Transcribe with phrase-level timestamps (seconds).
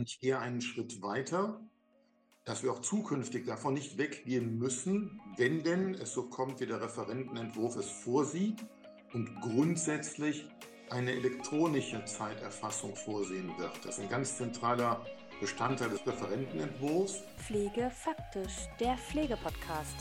[0.00, 1.60] Und ich gehe einen Schritt weiter,
[2.46, 6.80] dass wir auch zukünftig davon nicht weggehen müssen, wenn denn es so kommt, wie der
[6.80, 8.64] Referentenentwurf es vorsieht
[9.12, 10.48] und grundsätzlich
[10.88, 13.72] eine elektronische Zeiterfassung vorsehen wird.
[13.84, 15.04] Das ist ein ganz zentraler
[15.38, 17.22] Bestandteil des Referentenentwurfs.
[17.36, 19.96] Pflege faktisch, der Pflegepodcast.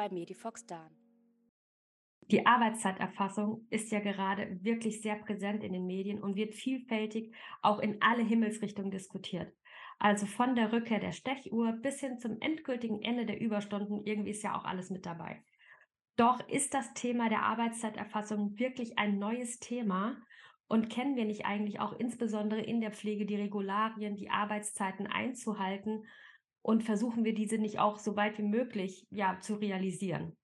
[0.00, 0.90] By Medifox Dan.
[2.30, 7.80] Die Arbeitszeiterfassung ist ja gerade wirklich sehr präsent in den Medien und wird vielfältig auch
[7.80, 9.52] in alle Himmelsrichtungen diskutiert.
[9.98, 14.42] Also von der Rückkehr der Stechuhr bis hin zum endgültigen Ende der Überstunden, irgendwie ist
[14.42, 15.42] ja auch alles mit dabei.
[16.16, 20.16] Doch ist das Thema der Arbeitszeiterfassung wirklich ein neues Thema
[20.66, 26.04] und kennen wir nicht eigentlich auch insbesondere in der Pflege die Regularien, die Arbeitszeiten einzuhalten
[26.62, 30.36] und versuchen wir diese nicht auch so weit wie möglich ja zu realisieren.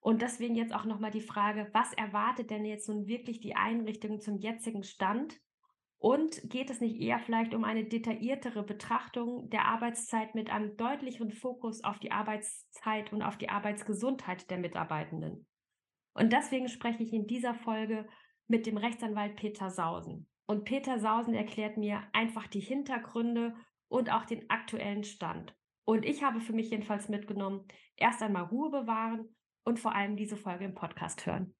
[0.00, 4.20] Und deswegen jetzt auch nochmal die Frage, was erwartet denn jetzt nun wirklich die Einrichtung
[4.20, 5.36] zum jetzigen Stand?
[5.98, 11.32] Und geht es nicht eher vielleicht um eine detailliertere Betrachtung der Arbeitszeit mit einem deutlicheren
[11.32, 15.46] Fokus auf die Arbeitszeit und auf die Arbeitsgesundheit der Mitarbeitenden?
[16.12, 18.06] Und deswegen spreche ich in dieser Folge
[18.46, 20.28] mit dem Rechtsanwalt Peter Sausen.
[20.46, 23.56] Und Peter Sausen erklärt mir einfach die Hintergründe
[23.88, 25.54] und auch den aktuellen Stand.
[25.84, 29.34] Und ich habe für mich jedenfalls mitgenommen, erst einmal Ruhe bewahren
[29.64, 31.54] und vor allem diese Folge im Podcast hören.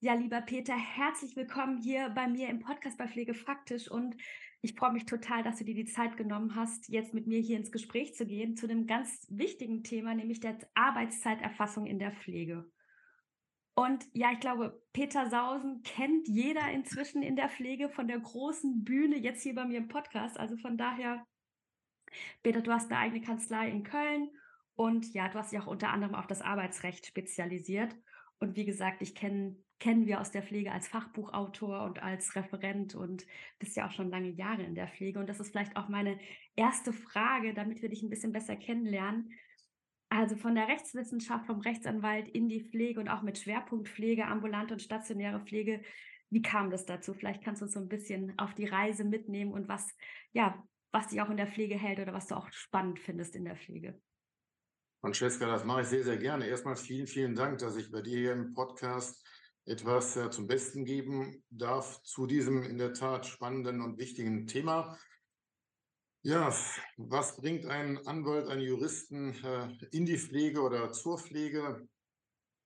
[0.00, 4.16] Ja, lieber Peter, herzlich willkommen hier bei mir im Podcast bei Pflege Faktisch und
[4.60, 7.56] ich freue mich total, dass du dir die Zeit genommen hast, jetzt mit mir hier
[7.58, 12.70] ins Gespräch zu gehen zu einem ganz wichtigen Thema, nämlich der Arbeitszeiterfassung in der Pflege.
[13.74, 18.84] Und ja, ich glaube, Peter Sausen kennt jeder inzwischen in der Pflege von der großen
[18.84, 20.38] Bühne jetzt hier bei mir im Podcast.
[20.38, 21.26] Also von daher,
[22.42, 24.30] Peter, du hast eine eigene Kanzlei in Köln
[24.76, 27.96] und ja, du hast dich auch unter anderem auf das Arbeitsrecht spezialisiert.
[28.38, 32.94] Und wie gesagt, ich kenne kennen wir aus der Pflege als Fachbuchautor und als Referent
[32.94, 33.26] und
[33.58, 35.18] bist ja auch schon lange Jahre in der Pflege.
[35.18, 36.18] Und das ist vielleicht auch meine
[36.56, 39.30] erste Frage, damit wir dich ein bisschen besser kennenlernen.
[40.14, 44.72] Also von der Rechtswissenschaft, vom Rechtsanwalt in die Pflege und auch mit Schwerpunkt Pflege, ambulante
[44.74, 45.82] und stationäre Pflege.
[46.30, 47.14] Wie kam das dazu?
[47.14, 49.92] Vielleicht kannst du uns so ein bisschen auf die Reise mitnehmen und was,
[50.32, 53.44] ja, was dich auch in der Pflege hält oder was du auch spannend findest in
[53.44, 54.00] der Pflege.
[55.00, 56.46] Francesca, das mache ich sehr, sehr gerne.
[56.46, 59.26] Erstmal vielen, vielen Dank, dass ich bei dir hier im Podcast
[59.64, 64.96] etwas äh, zum Besten geben darf zu diesem in der Tat spannenden und wichtigen Thema.
[66.26, 66.50] Ja,
[66.96, 71.86] was bringt ein Anwalt, einen Juristen äh, in die Pflege oder zur Pflege?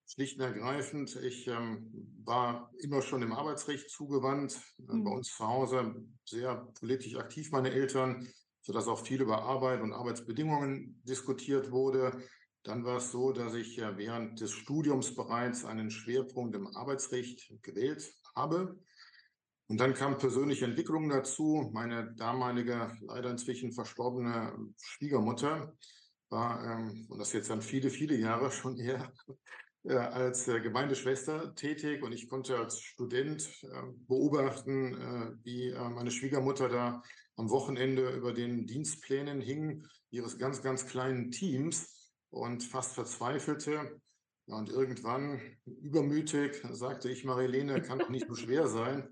[0.07, 1.91] Schlicht und ergreifend, ich ähm,
[2.25, 5.03] war immer schon im Arbeitsrecht zugewandt, mhm.
[5.03, 8.29] bei uns zu Hause sehr politisch aktiv, meine Eltern,
[8.61, 12.17] sodass auch viel über Arbeit und Arbeitsbedingungen diskutiert wurde.
[12.63, 17.53] Dann war es so, dass ich ja während des Studiums bereits einen Schwerpunkt im Arbeitsrecht
[17.63, 18.79] gewählt habe.
[19.69, 21.71] Und dann kam persönliche Entwicklung dazu.
[21.73, 25.75] Meine damalige, leider inzwischen verstorbene Schwiegermutter
[26.31, 29.13] war, ähm, und das jetzt dann viele, viele Jahre schon her,
[29.85, 33.69] äh, als äh, Gemeindeschwester tätig und ich konnte als Student äh,
[34.07, 37.03] beobachten, wie meine Schwiegermutter da
[37.37, 44.01] am Wochenende über den Dienstplänen hing, ihres ganz, ganz kleinen Teams und fast verzweifelte.
[44.49, 49.07] Ja, und irgendwann, übermütig, sagte ich, Marilene, kann doch nicht so schwer sein.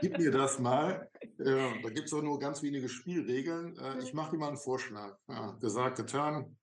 [0.00, 1.10] Gib mir das mal.
[1.38, 3.76] Ja, da gibt es auch nur ganz wenige Spielregeln.
[3.76, 5.18] Äh, ich mache dir mal einen Vorschlag.
[5.28, 6.56] Ja, gesagt, getan,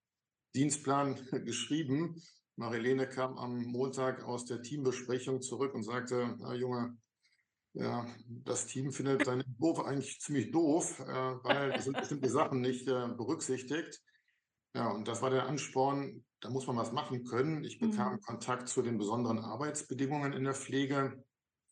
[0.56, 1.16] Dienstplan
[1.46, 2.16] geschrieben.
[2.56, 6.98] Marilene kam am Montag aus der Teambesprechung zurück und sagte, na Junge,
[7.74, 11.04] ja, das Team findet deinen Entwurf eigentlich ziemlich doof, äh,
[11.44, 14.02] weil es sind bestimmte Sachen nicht äh, berücksichtigt.
[14.74, 17.64] Ja, und das war der Ansporn, da muss man was machen können.
[17.64, 18.22] Ich bekam mhm.
[18.22, 21.24] Kontakt zu den besonderen Arbeitsbedingungen in der Pflege.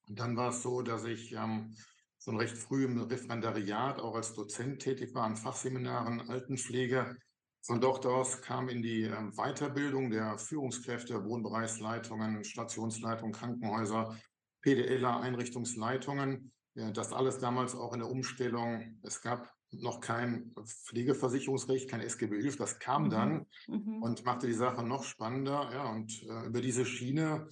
[0.08, 1.76] Und dann war es so, dass ich ähm,
[2.20, 7.16] schon recht früh im Referendariat auch als Dozent tätig war an Fachseminaren Altenpflege.
[7.62, 14.18] Von dort aus kam in die ähm, Weiterbildung der Führungskräfte, Wohnbereichsleitungen, Stationsleitungen, Krankenhäuser,
[14.62, 16.52] PDLer, Einrichtungsleitungen.
[16.76, 19.00] Ja, das alles damals auch in der Umstellung.
[19.04, 20.54] Es gab noch kein
[20.86, 23.10] Pflegeversicherungsrecht, kein SGB 11, das kam mhm.
[23.10, 24.02] dann mhm.
[24.02, 25.70] und machte die Sache noch spannender.
[25.72, 27.48] Ja, und äh, über diese Schiene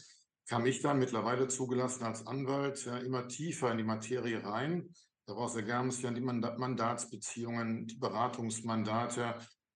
[0.47, 4.89] kam ich dann mittlerweile zugelassen als Anwalt ja, immer tiefer in die Materie rein.
[5.25, 9.35] Daraus ergaben sich dann die Mandatsbeziehungen, die Beratungsmandate.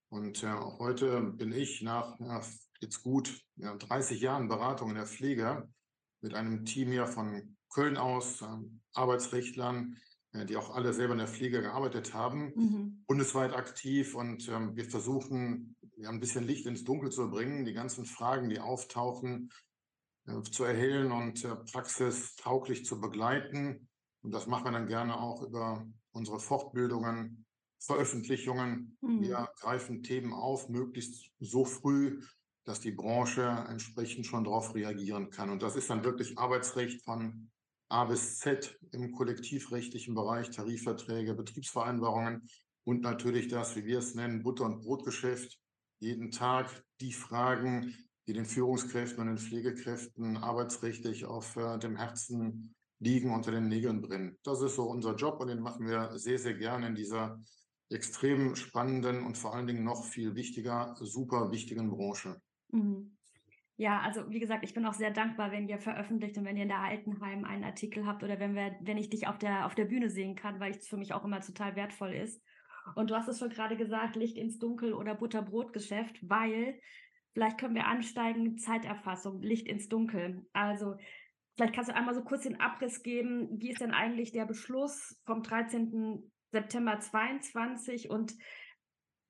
[0.10, 2.42] Und äh, heute bin ich nach ja,
[2.80, 5.70] jetzt gut ja, 30 Jahren Beratung in der Pflege
[6.22, 11.20] mit einem Team hier von Köln aus, ähm, Arbeitsrechtlern, äh, die auch alle selber in
[11.20, 13.04] der Pflege gearbeitet haben, mhm.
[13.06, 14.16] bundesweit aktiv.
[14.16, 18.50] Und ähm, wir versuchen, ja, ein bisschen Licht ins Dunkel zu bringen, die ganzen Fragen,
[18.50, 19.52] die auftauchen,
[20.28, 23.90] äh, zu erhellen und äh, praxistauglich zu begleiten.
[24.22, 27.46] Und das machen wir dann gerne auch über unsere Fortbildungen,
[27.80, 28.98] Veröffentlichungen.
[29.02, 29.22] Mhm.
[29.22, 32.22] Wir greifen Themen auf, möglichst so früh,
[32.64, 35.50] dass die Branche entsprechend schon darauf reagieren kann.
[35.50, 37.51] Und das ist dann wirklich Arbeitsrecht von
[37.92, 42.48] A bis Z im kollektivrechtlichen Bereich, Tarifverträge, Betriebsvereinbarungen
[42.86, 45.60] und natürlich das, wie wir es nennen, Butter- und Brotgeschäft.
[46.00, 47.94] Jeden Tag die Fragen,
[48.28, 54.02] die den Führungskräften und den Pflegekräften arbeitsrechtlich auf äh, dem Herzen liegen, unter den Nägeln
[54.02, 54.38] brennen.
[54.44, 57.42] Das ist so unser Job und den machen wir sehr, sehr gerne in dieser
[57.90, 62.42] extrem spannenden und vor allen Dingen noch viel wichtiger, super wichtigen Branche.
[62.72, 63.18] Mhm.
[63.82, 66.62] Ja, also wie gesagt, ich bin auch sehr dankbar, wenn ihr veröffentlicht und wenn ihr
[66.62, 69.74] in der Altenheim einen Artikel habt oder wenn wir, wenn ich dich auf der auf
[69.74, 72.44] der Bühne sehen kann, weil es für mich auch immer total wertvoll ist.
[72.94, 76.80] Und du hast es schon gerade gesagt, Licht ins Dunkel oder Butterbrotgeschäft, weil
[77.34, 80.46] vielleicht können wir ansteigen, Zeiterfassung, Licht ins Dunkel.
[80.54, 80.98] Also
[81.56, 85.20] vielleicht kannst du einmal so kurz den Abriss geben, wie ist denn eigentlich der Beschluss
[85.26, 86.32] vom 13.
[86.52, 88.36] September 22 und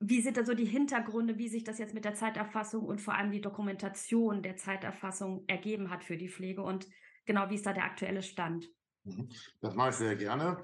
[0.02, 3.14] wie sind da so die Hintergründe, wie sich das jetzt mit der Zeiterfassung und vor
[3.16, 6.88] allem die Dokumentation der Zeiterfassung ergeben hat für die Pflege und
[7.26, 8.70] genau, wie ist da der aktuelle Stand?
[9.04, 9.30] Mhm.
[9.62, 10.62] Das mache ich sehr gerne.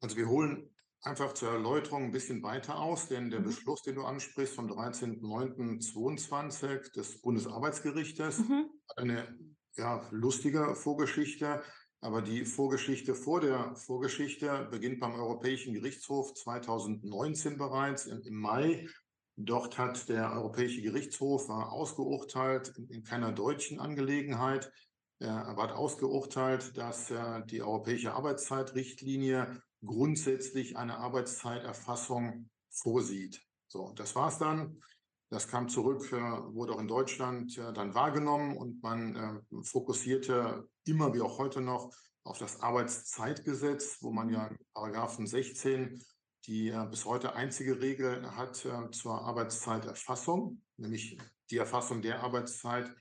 [0.00, 0.70] Also wir holen
[1.02, 3.44] einfach zur Erläuterung ein bisschen weiter aus, denn der mhm.
[3.44, 8.70] Beschluss, den du ansprichst, vom 13.09.22 des Bundesarbeitsgerichtes, mhm.
[8.88, 9.38] hat eine
[9.76, 11.62] ja, lustige Vorgeschichte.
[12.02, 18.88] Aber die Vorgeschichte vor der Vorgeschichte beginnt beim Europäischen Gerichtshof 2019 bereits im, im Mai.
[19.36, 24.72] Dort hat der Europäische Gerichtshof ausgeurteilt, in, in, keiner deutschen Angelegenheit,
[25.22, 27.12] er hat ausgeurteilt, dass
[27.50, 33.42] die Europäische Arbeitszeitrichtlinie grundsätzlich eine Arbeitszeiterfassung vorsieht.
[33.68, 34.80] So, das war's dann.
[35.30, 40.68] Das kam zurück, äh, wurde auch in Deutschland äh, dann wahrgenommen und man äh, fokussierte
[40.90, 41.94] immer wie auch heute noch
[42.24, 46.02] auf das Arbeitszeitgesetz, wo man ja Paragraphen 16
[46.46, 51.18] die bis heute einzige Regel hat zur Arbeitszeiterfassung, nämlich
[51.50, 52.94] die Erfassung der Arbeitszeit,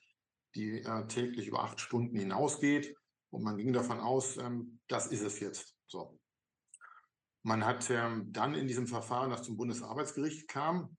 [0.56, 2.96] die täglich über acht Stunden hinausgeht.
[3.32, 5.76] Und man ging davon aus, ähm, das ist es jetzt.
[5.88, 6.20] So.
[7.44, 10.98] Man hat ähm, dann in diesem Verfahren, das zum Bundesarbeitsgericht kam,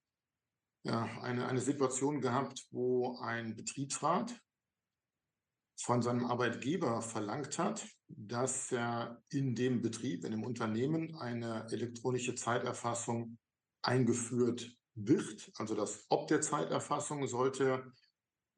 [0.84, 4.40] eine, eine Situation gehabt, wo ein Betriebsrat
[5.82, 12.34] von seinem Arbeitgeber verlangt hat, dass er in dem Betrieb, in dem Unternehmen eine elektronische
[12.34, 13.38] Zeiterfassung
[13.82, 15.50] eingeführt wird.
[15.56, 17.92] Also das Ob der Zeiterfassung sollte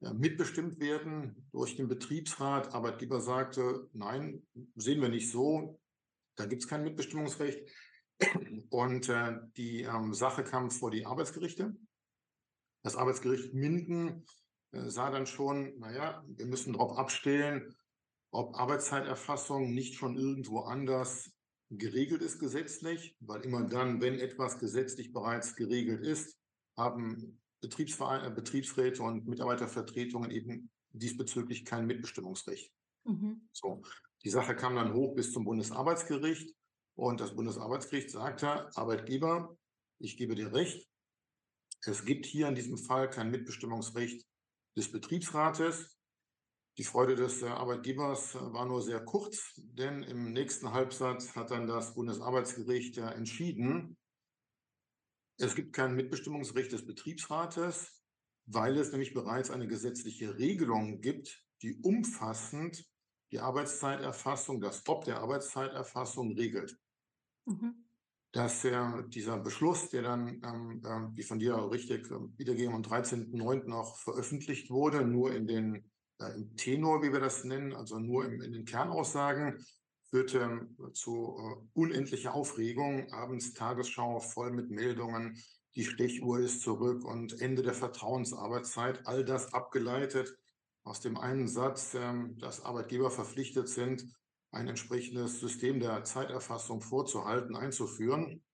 [0.00, 2.74] mitbestimmt werden durch den Betriebsrat.
[2.74, 5.78] Arbeitgeber sagte, nein, sehen wir nicht so,
[6.36, 7.70] da gibt es kein Mitbestimmungsrecht.
[8.70, 11.76] Und äh, die ähm, Sache kam vor die Arbeitsgerichte.
[12.82, 14.24] Das Arbeitsgericht Minden
[14.72, 17.74] sah dann schon, naja, wir müssen darauf abstellen,
[18.30, 21.30] ob Arbeitszeiterfassung nicht schon irgendwo anders
[21.70, 26.38] geregelt ist gesetzlich, weil immer dann, wenn etwas gesetzlich bereits geregelt ist,
[26.76, 32.72] haben Betriebsvereine, äh, Betriebsräte und Mitarbeitervertretungen eben diesbezüglich kein Mitbestimmungsrecht.
[33.04, 33.48] Mhm.
[33.52, 33.82] So,
[34.24, 36.54] die Sache kam dann hoch bis zum Bundesarbeitsgericht
[36.94, 39.56] und das Bundesarbeitsgericht sagte, Arbeitgeber,
[39.98, 40.88] ich gebe dir recht,
[41.84, 44.24] es gibt hier in diesem Fall kein Mitbestimmungsrecht
[44.76, 45.98] des Betriebsrates.
[46.78, 51.50] Die Freude des äh, Arbeitgebers äh, war nur sehr kurz, denn im nächsten Halbsatz hat
[51.50, 53.96] dann das Bundesarbeitsgericht entschieden,
[55.38, 58.02] es gibt kein Mitbestimmungsrecht des Betriebsrates,
[58.46, 62.84] weil es nämlich bereits eine gesetzliche Regelung gibt, die umfassend
[63.32, 66.78] die Arbeitszeiterfassung, das Ob der Arbeitszeiterfassung regelt.
[67.46, 67.82] Mhm
[68.32, 72.82] dass äh, dieser Beschluss, der dann, ähm, äh, wie von dir richtig äh, wiedergegeben, am
[72.82, 73.72] 13.09.
[73.72, 75.84] auch veröffentlicht wurde, nur in den
[76.18, 79.64] äh, im Tenor, wie wir das nennen, also nur im, in den Kernaussagen,
[80.08, 83.12] führte ähm, zu äh, unendlicher Aufregung.
[83.12, 85.36] Abends Tagesschau voll mit Meldungen,
[85.74, 89.06] die Stechuhr ist zurück und Ende der Vertrauensarbeitszeit.
[89.06, 90.36] All das abgeleitet
[90.84, 94.06] aus dem einen Satz, ähm, dass Arbeitgeber verpflichtet sind,
[94.52, 98.44] ein entsprechendes System der Zeiterfassung vorzuhalten, einzuführen.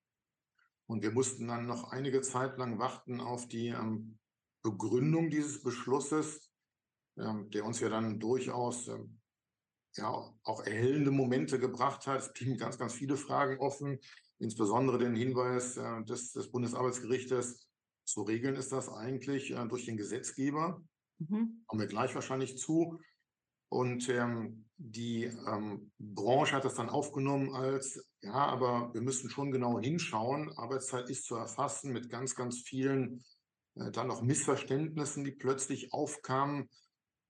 [0.87, 4.19] Und wir mussten dann noch einige Zeit lang warten auf die ähm,
[4.63, 6.51] Begründung dieses Beschlusses,
[7.19, 9.21] ähm, der uns ja dann durchaus ähm,
[9.97, 10.09] ja,
[10.45, 12.21] auch erhellende Momente gebracht hat.
[12.21, 13.99] Es blieben ganz, ganz viele Fragen offen,
[14.39, 17.69] insbesondere den Hinweis äh, des, des Bundesarbeitsgerichtes,
[18.09, 20.83] zu regeln ist das eigentlich äh, durch den Gesetzgeber.
[21.19, 21.63] Mhm.
[21.67, 22.99] Kommen wir gleich wahrscheinlich zu.
[23.69, 29.51] Und ähm, die ähm, Branche hat das dann aufgenommen als, ja, aber wir müssen schon
[29.51, 30.51] genau hinschauen.
[30.57, 33.25] Arbeitszeit ist zu erfassen mit ganz, ganz vielen
[33.75, 36.69] äh, dann auch Missverständnissen, die plötzlich aufkamen.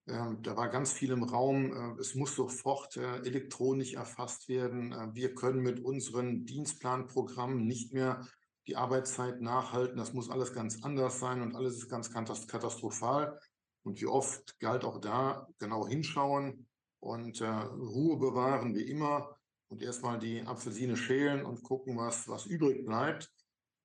[0.06, 1.72] Ähm, da war ganz viel im Raum.
[1.72, 4.92] Äh, es muss sofort äh, elektronisch erfasst werden.
[4.92, 8.26] Äh, wir können mit unseren Dienstplanprogrammen nicht mehr
[8.66, 9.96] die Arbeitszeit nachhalten.
[9.96, 13.38] Das muss alles ganz anders sein und alles ist ganz katastrophal.
[13.82, 16.66] Und wie oft galt auch da genau hinschauen
[17.00, 19.36] und äh, Ruhe bewahren wie immer
[19.68, 23.32] und erstmal die Apfelsine schälen und gucken, was, was übrig bleibt.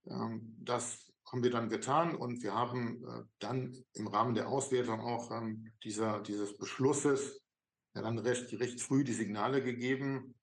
[0.08, 5.00] Ähm, das haben wir dann getan und wir haben äh, dann im Rahmen der Auswertung
[5.00, 7.42] auch ähm, dieser, dieses Beschlusses
[7.96, 10.36] ja dann recht, recht früh die Signale gegeben,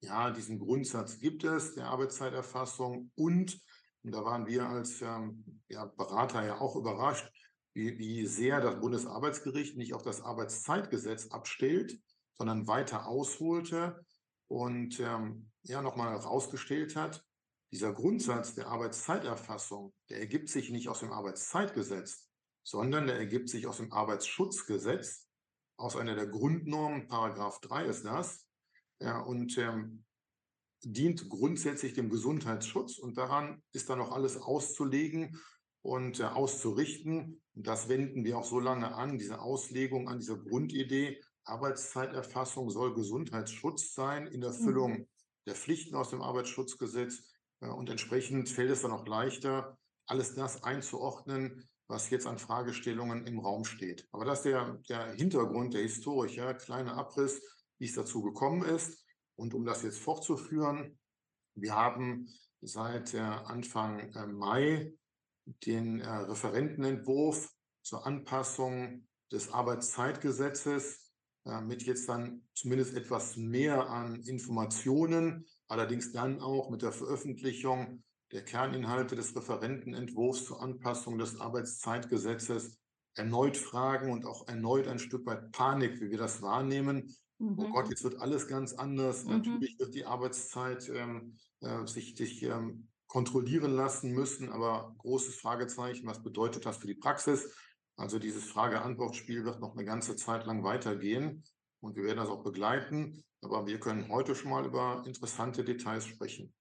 [0.00, 3.60] ja, diesen Grundsatz gibt es der Arbeitszeiterfassung und,
[4.02, 7.30] und da waren wir als ähm, ja, Berater ja auch überrascht,
[7.76, 12.00] wie, wie sehr das Bundesarbeitsgericht nicht auf das Arbeitszeitgesetz abstellt,
[12.32, 14.02] sondern weiter ausholte
[14.48, 17.22] und ähm, ja nochmal herausgestellt hat,
[17.70, 22.30] dieser Grundsatz der Arbeitszeiterfassung, der ergibt sich nicht aus dem Arbeitszeitgesetz,
[22.62, 25.28] sondern der ergibt sich aus dem Arbeitsschutzgesetz,
[25.76, 28.46] aus einer der Grundnormen, Paragraph 3 ist das,
[29.00, 30.06] ja, und ähm,
[30.82, 35.38] dient grundsätzlich dem Gesundheitsschutz und daran ist dann auch alles auszulegen
[35.86, 37.40] und äh, auszurichten.
[37.54, 41.22] Und das wenden wir auch so lange an, diese Auslegung an dieser Grundidee.
[41.44, 45.08] Arbeitszeiterfassung soll Gesundheitsschutz sein in Erfüllung mhm.
[45.46, 47.22] der Pflichten aus dem Arbeitsschutzgesetz.
[47.60, 53.24] Äh, und entsprechend fällt es dann auch leichter, alles das einzuordnen, was jetzt an Fragestellungen
[53.26, 54.08] im Raum steht.
[54.10, 57.40] Aber das ist der, der Hintergrund, der Historik, ja, kleiner Abriss,
[57.78, 59.04] wie es dazu gekommen ist.
[59.36, 60.98] Und um das jetzt fortzuführen,
[61.54, 62.28] wir haben
[62.60, 64.92] seit äh, Anfang äh, Mai
[65.46, 71.12] den äh, Referentenentwurf zur Anpassung des Arbeitszeitgesetzes
[71.44, 78.02] äh, mit jetzt dann zumindest etwas mehr an Informationen, allerdings dann auch mit der Veröffentlichung
[78.32, 82.78] der Kerninhalte des Referentenentwurfs zur Anpassung des Arbeitszeitgesetzes
[83.14, 87.14] erneut Fragen und auch erneut ein Stück weit Panik, wie wir das wahrnehmen.
[87.38, 87.58] Oh mhm.
[87.58, 89.24] Oh Gott, jetzt wird alles ganz anders.
[89.24, 89.30] Mhm.
[89.30, 94.52] Natürlich wird die Arbeitszeit ähm, äh, sich, sich ähm, kontrollieren lassen müssen.
[94.52, 97.56] Aber großes Fragezeichen, was bedeutet das für die Praxis?
[97.96, 101.42] Also dieses Frage-Antwort-Spiel wird noch eine ganze Zeit lang weitergehen
[101.80, 103.24] und wir werden das auch begleiten.
[103.40, 106.52] Aber wir können heute schon mal über interessante Details sprechen.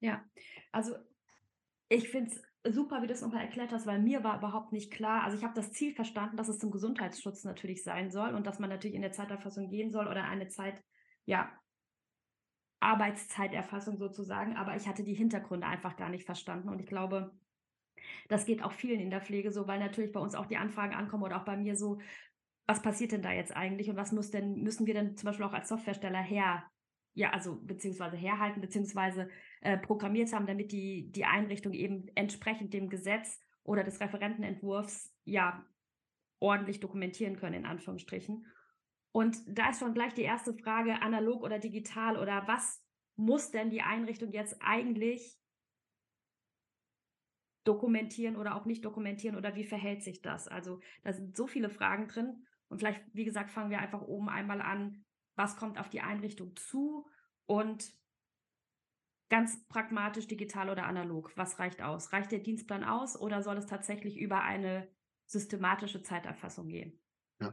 [0.00, 0.24] Ja,
[0.72, 0.96] also
[1.88, 2.32] ich finde
[2.64, 5.38] es super, wie du es nochmal erklärt hast, weil mir war überhaupt nicht klar, also
[5.38, 8.70] ich habe das Ziel verstanden, dass es zum Gesundheitsschutz natürlich sein soll und dass man
[8.70, 10.82] natürlich in der Zeiterfassung gehen soll oder eine Zeit,
[11.26, 11.52] ja,
[12.82, 17.32] Arbeitszeiterfassung sozusagen, aber ich hatte die Hintergründe einfach gar nicht verstanden und ich glaube,
[18.28, 20.94] das geht auch vielen in der Pflege so, weil natürlich bei uns auch die Anfragen
[20.94, 21.98] ankommen oder auch bei mir so,
[22.66, 25.46] was passiert denn da jetzt eigentlich und was muss denn, müssen wir denn zum Beispiel
[25.46, 26.64] auch als Softwaresteller her,
[27.14, 29.28] ja, also beziehungsweise herhalten, beziehungsweise
[29.60, 35.64] äh, programmiert haben, damit die, die Einrichtung eben entsprechend dem Gesetz oder des Referentenentwurfs ja
[36.38, 38.46] ordentlich dokumentieren können, in Anführungsstrichen.
[39.12, 42.82] Und da ist schon gleich die erste Frage, analog oder digital oder was
[43.14, 45.38] muss denn die Einrichtung jetzt eigentlich
[47.64, 50.48] dokumentieren oder auch nicht dokumentieren oder wie verhält sich das?
[50.48, 54.28] Also da sind so viele Fragen drin und vielleicht, wie gesagt, fangen wir einfach oben
[54.28, 55.04] einmal an,
[55.36, 57.06] was kommt auf die Einrichtung zu
[57.46, 57.92] und
[59.28, 62.12] ganz pragmatisch digital oder analog, was reicht aus?
[62.12, 64.88] Reicht der Dienstplan aus oder soll es tatsächlich über eine
[65.26, 67.00] systematische Zeiterfassung gehen?
[67.40, 67.52] Ja,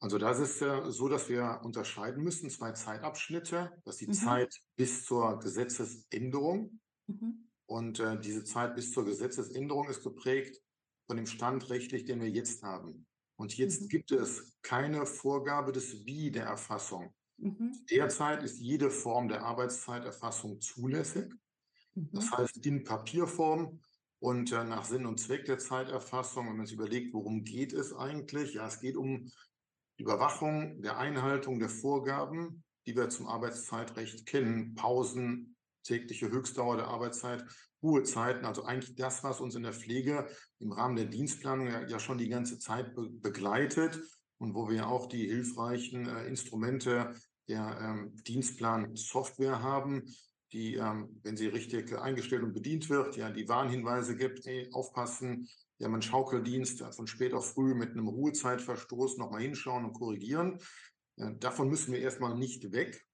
[0.00, 3.72] also das ist äh, so, dass wir unterscheiden müssen, zwei Zeitabschnitte.
[3.84, 4.12] Das ist die mhm.
[4.12, 6.80] Zeit bis zur Gesetzesänderung.
[7.06, 7.48] Mhm.
[7.66, 10.62] Und äh, diese Zeit bis zur Gesetzesänderung ist geprägt
[11.06, 13.06] von dem Stand rechtlich, den wir jetzt haben.
[13.36, 13.88] Und jetzt mhm.
[13.88, 17.12] gibt es keine Vorgabe des Wie der Erfassung.
[17.38, 17.72] Mhm.
[17.90, 21.32] Derzeit ist jede Form der Arbeitszeiterfassung zulässig.
[21.94, 22.30] Das mhm.
[22.36, 23.80] heißt in Papierform
[24.20, 27.92] und äh, nach Sinn und Zweck der Zeiterfassung, wenn man sich überlegt, worum geht es
[27.92, 28.54] eigentlich?
[28.54, 29.30] Ja, es geht um
[29.98, 37.44] Überwachung der Einhaltung der Vorgaben, die wir zum Arbeitszeitrecht kennen, Pausen, tägliche Höchstdauer der Arbeitszeit,
[37.82, 40.28] Ruhezeiten, also eigentlich das, was uns in der Pflege
[40.58, 44.00] im Rahmen der Dienstplanung ja, ja schon die ganze Zeit be begleitet
[44.38, 47.14] und wo wir auch die hilfreichen äh, Instrumente
[47.48, 50.04] der ähm, Dienstplan-Software haben,
[50.52, 55.48] die, ähm, wenn sie richtig eingestellt und bedient wird, ja die Warnhinweise gibt, hey, aufpassen,
[55.86, 60.58] haben einen Schaukeldienst von spät auf früh mit einem Ruhezeitverstoß nochmal hinschauen und korrigieren.
[61.16, 63.08] Davon müssen wir erstmal nicht weg.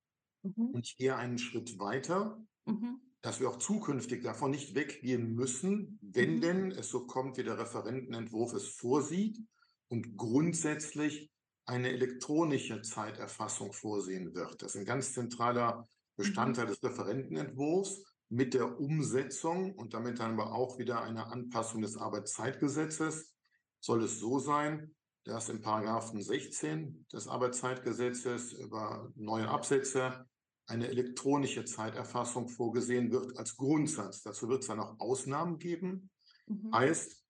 [0.44, 0.71] Mhm.
[0.71, 3.00] Und ich gehe einen Schritt weiter, mhm.
[3.23, 6.40] dass wir auch zukünftig davon nicht weggehen müssen, wenn mhm.
[6.40, 9.40] denn es so kommt, wie der Referentenentwurf es vorsieht
[9.88, 11.30] und grundsätzlich
[11.66, 14.62] eine elektronische Zeiterfassung vorsehen wird.
[14.62, 16.71] Das ist ein ganz zentraler Bestandteil mhm.
[16.71, 23.35] des Referentenentwurfs mit der Umsetzung und damit dann aber auch wieder eine Anpassung des Arbeitszeitgesetzes
[23.81, 30.26] soll es so sein, dass im Paragraphen 16 des Arbeitszeitgesetzes über neue Absätze
[30.66, 34.23] eine elektronische Zeiterfassung vorgesehen wird als Grundsatz.
[34.23, 36.11] Dazu wird es dann auch Ausnahmen geben.
[36.47, 36.75] Mhm.
[36.75, 37.23] Heißt,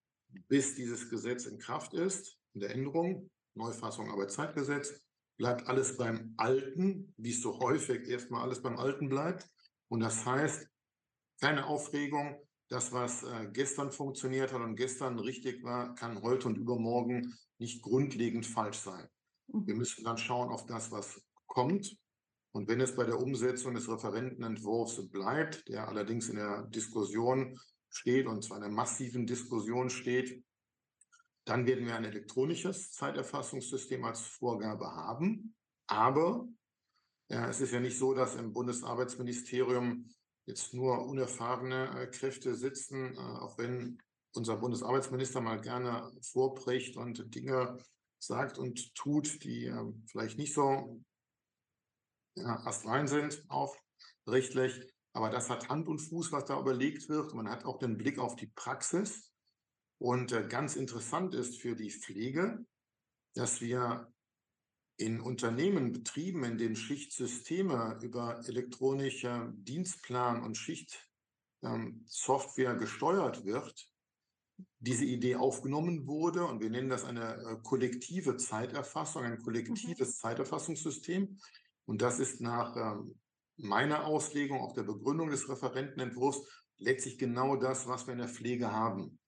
[0.48, 5.00] bis dieses Gesetz in Kraft ist, in der Änderung, Neufassung Arbeitszeitgesetz,
[5.36, 9.48] bleibt alles beim Alten, wie es so häufig erstmal alles beim Alten bleibt.
[9.88, 10.68] Und das heißt,
[11.40, 12.36] keine Aufregung,
[12.68, 17.82] das, was äh, gestern funktioniert hat und gestern richtig war, kann heute und übermorgen nicht
[17.82, 19.08] grundlegend falsch sein.
[19.48, 19.66] Mhm.
[19.66, 21.96] Wir müssen dann schauen auf das, was kommt.
[22.52, 27.58] Und wenn es bei der Umsetzung des Referentenentwurfs bleibt, der allerdings in der Diskussion
[27.90, 30.44] steht und zwar in einer massiven Diskussion steht,
[31.44, 35.54] dann werden wir ein elektronisches Zeiterfassungssystem als Vorgabe haben.
[35.86, 36.48] Aber
[37.28, 40.08] ja, es ist ja nicht so, dass im Bundesarbeitsministerium
[40.46, 43.98] jetzt nur unerfahrene äh, Kräfte sitzen, äh, auch wenn
[44.34, 47.78] unser Bundesarbeitsminister mal gerne vorbricht und Dinge
[48.18, 51.00] sagt und tut, die äh, vielleicht nicht so
[52.36, 53.76] ja, astrein sind, auch
[54.26, 54.92] rechtlich.
[55.12, 57.34] Aber das hat Hand und Fuß, was da überlegt wird.
[57.34, 59.30] Man hat auch den Blick auf die Praxis.
[59.98, 62.66] Und äh, ganz interessant ist für die Pflege,
[63.34, 64.12] dass wir
[64.96, 73.88] in Unternehmen, Betrieben, in denen Schichtsysteme über elektronische Dienstplan und Schichtsoftware ähm, gesteuert wird,
[74.78, 80.20] diese Idee aufgenommen wurde und wir nennen das eine äh, kollektive Zeiterfassung, ein kollektives mhm.
[80.20, 81.38] Zeiterfassungssystem.
[81.86, 83.18] Und das ist nach ähm,
[83.56, 86.46] meiner Auslegung, auch der Begründung des Referentenentwurfs,
[86.78, 89.18] letztlich genau das, was wir in der Pflege haben.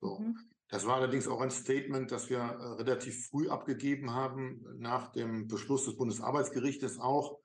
[0.00, 0.20] So.
[0.20, 0.38] Mhm.
[0.68, 5.46] Das war allerdings auch ein Statement, das wir äh, relativ früh abgegeben haben, nach dem
[5.46, 7.38] Beschluss des Bundesarbeitsgerichtes auch.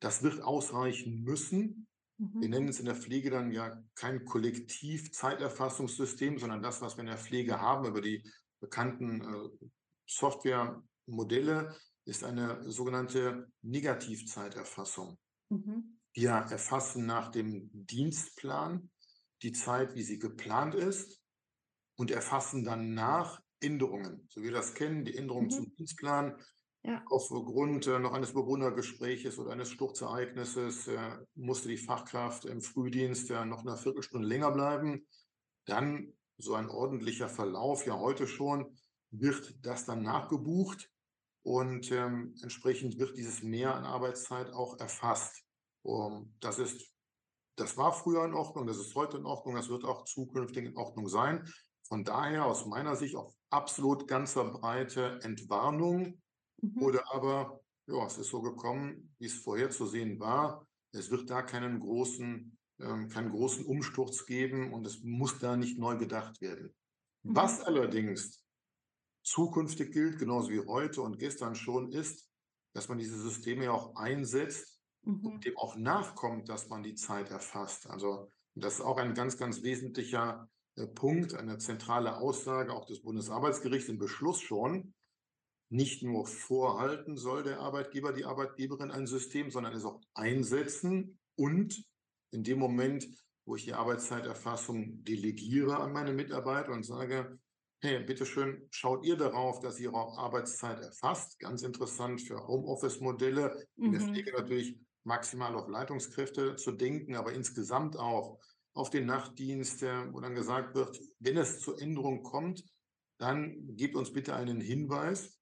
[0.00, 1.86] Das wird ausreichen müssen.
[2.18, 2.40] Mhm.
[2.40, 7.08] Wir nennen es in der Pflege dann ja kein Kollektiv-Zeiterfassungssystem, sondern das, was wir in
[7.08, 8.28] der Pflege haben über die
[8.60, 9.48] bekannten äh,
[10.06, 15.18] Softwaremodelle, ist eine sogenannte Negativzeiterfassung.
[15.50, 15.98] Mhm.
[16.14, 18.90] Wir erfassen nach dem Dienstplan
[19.42, 21.20] die Zeit, wie sie geplant ist
[21.96, 25.50] und erfassen dann nach Änderungen, so wie wir das kennen, die Änderungen mhm.
[25.50, 26.36] zum Dienstplan.
[26.82, 27.02] Ja.
[27.10, 33.44] Aufgrund äh, noch eines Bewohnergespräches oder eines Sturzereignisses äh, musste die Fachkraft im Frühdienst ja
[33.44, 35.06] noch eine Viertelstunde länger bleiben.
[35.64, 38.76] Dann so ein ordentlicher Verlauf, ja heute schon,
[39.10, 40.90] wird das dann nachgebucht
[41.42, 45.42] und ähm, entsprechend wird dieses Mehr an Arbeitszeit auch erfasst.
[45.82, 46.92] Um, das ist,
[47.56, 50.76] das war früher in Ordnung, das ist heute in Ordnung, das wird auch zukünftig in
[50.76, 51.48] Ordnung sein.
[51.88, 56.20] Von daher aus meiner Sicht auf absolut ganzer Breite Entwarnung
[56.60, 56.82] mhm.
[56.82, 60.66] oder aber, ja, es ist so gekommen, wie es vorherzusehen war.
[60.92, 65.78] Es wird da keinen großen, ähm, keinen großen Umsturz geben und es muss da nicht
[65.78, 66.74] neu gedacht werden.
[67.22, 67.36] Mhm.
[67.36, 68.42] Was allerdings
[69.22, 72.28] zukünftig gilt, genauso wie heute und gestern schon, ist,
[72.74, 75.24] dass man diese Systeme ja auch einsetzt mhm.
[75.24, 77.88] und dem auch nachkommt, dass man die Zeit erfasst.
[77.88, 80.48] Also das ist auch ein ganz, ganz wesentlicher
[80.94, 84.94] Punkt, eine zentrale Aussage auch des Bundesarbeitsgerichts im Beschluss schon,
[85.68, 91.84] nicht nur vorhalten soll der Arbeitgeber, die Arbeitgeberin ein System, sondern es auch einsetzen und
[92.30, 93.08] in dem Moment,
[93.46, 97.38] wo ich die Arbeitszeiterfassung delegiere an meine Mitarbeiter und sage,
[97.80, 101.38] hey, bitteschön, schaut ihr darauf, dass ihr eure Arbeitszeit erfasst.
[101.38, 104.08] Ganz interessant für Homeoffice-Modelle, in der mhm.
[104.08, 108.40] Pflege natürlich maximal auf Leitungskräfte zu denken, aber insgesamt auch
[108.76, 112.62] auf den Nachtdienst, wo dann gesagt wird, wenn es zur Änderung kommt,
[113.18, 115.40] dann gebt uns bitte einen Hinweis.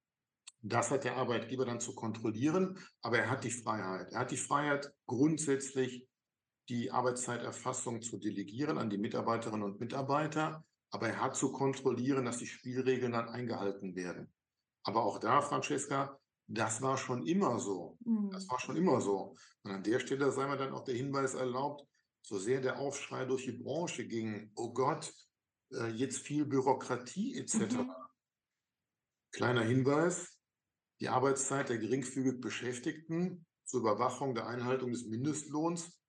[0.63, 4.13] Das hat der Arbeitgeber dann zu kontrollieren, aber er hat die Freiheit.
[4.13, 6.07] Er hat die Freiheit, grundsätzlich
[6.69, 12.39] die Arbeitszeiterfassung zu delegieren an die Mitarbeiterinnen und Mitarbeiter, aber er hat zu kontrollieren, dass
[12.39, 14.33] die Spielregeln dann eingehalten werden.
[14.85, 17.99] Aber auch da, Francesca, das war schon immer so.
[18.31, 18.51] Das mhm.
[18.51, 19.35] war schon immer so.
[19.65, 21.85] Und an der Stelle sei mir dann auch der Hinweis erlaubt,
[22.25, 25.13] so sehr der Aufschrei durch die Branche ging, oh Gott,
[25.73, 27.55] äh, jetzt viel Bürokratie etc.
[27.55, 27.93] Mhm.
[29.31, 30.39] Kleiner Hinweis,
[31.01, 36.01] die Arbeitszeit der geringfügig Beschäftigten zur Überwachung der Einhaltung des Mindestlohns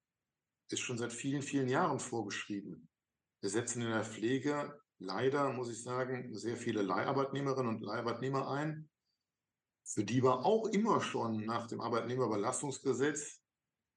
[0.69, 2.89] ist schon seit vielen, vielen Jahren vorgeschrieben.
[3.41, 8.89] Wir setzen in der Pflege leider, muss ich sagen, sehr viele Leiharbeitnehmerinnen und Leiharbeitnehmer ein.
[9.83, 13.41] Für die war auch immer schon nach dem Arbeitnehmerbelastungsgesetz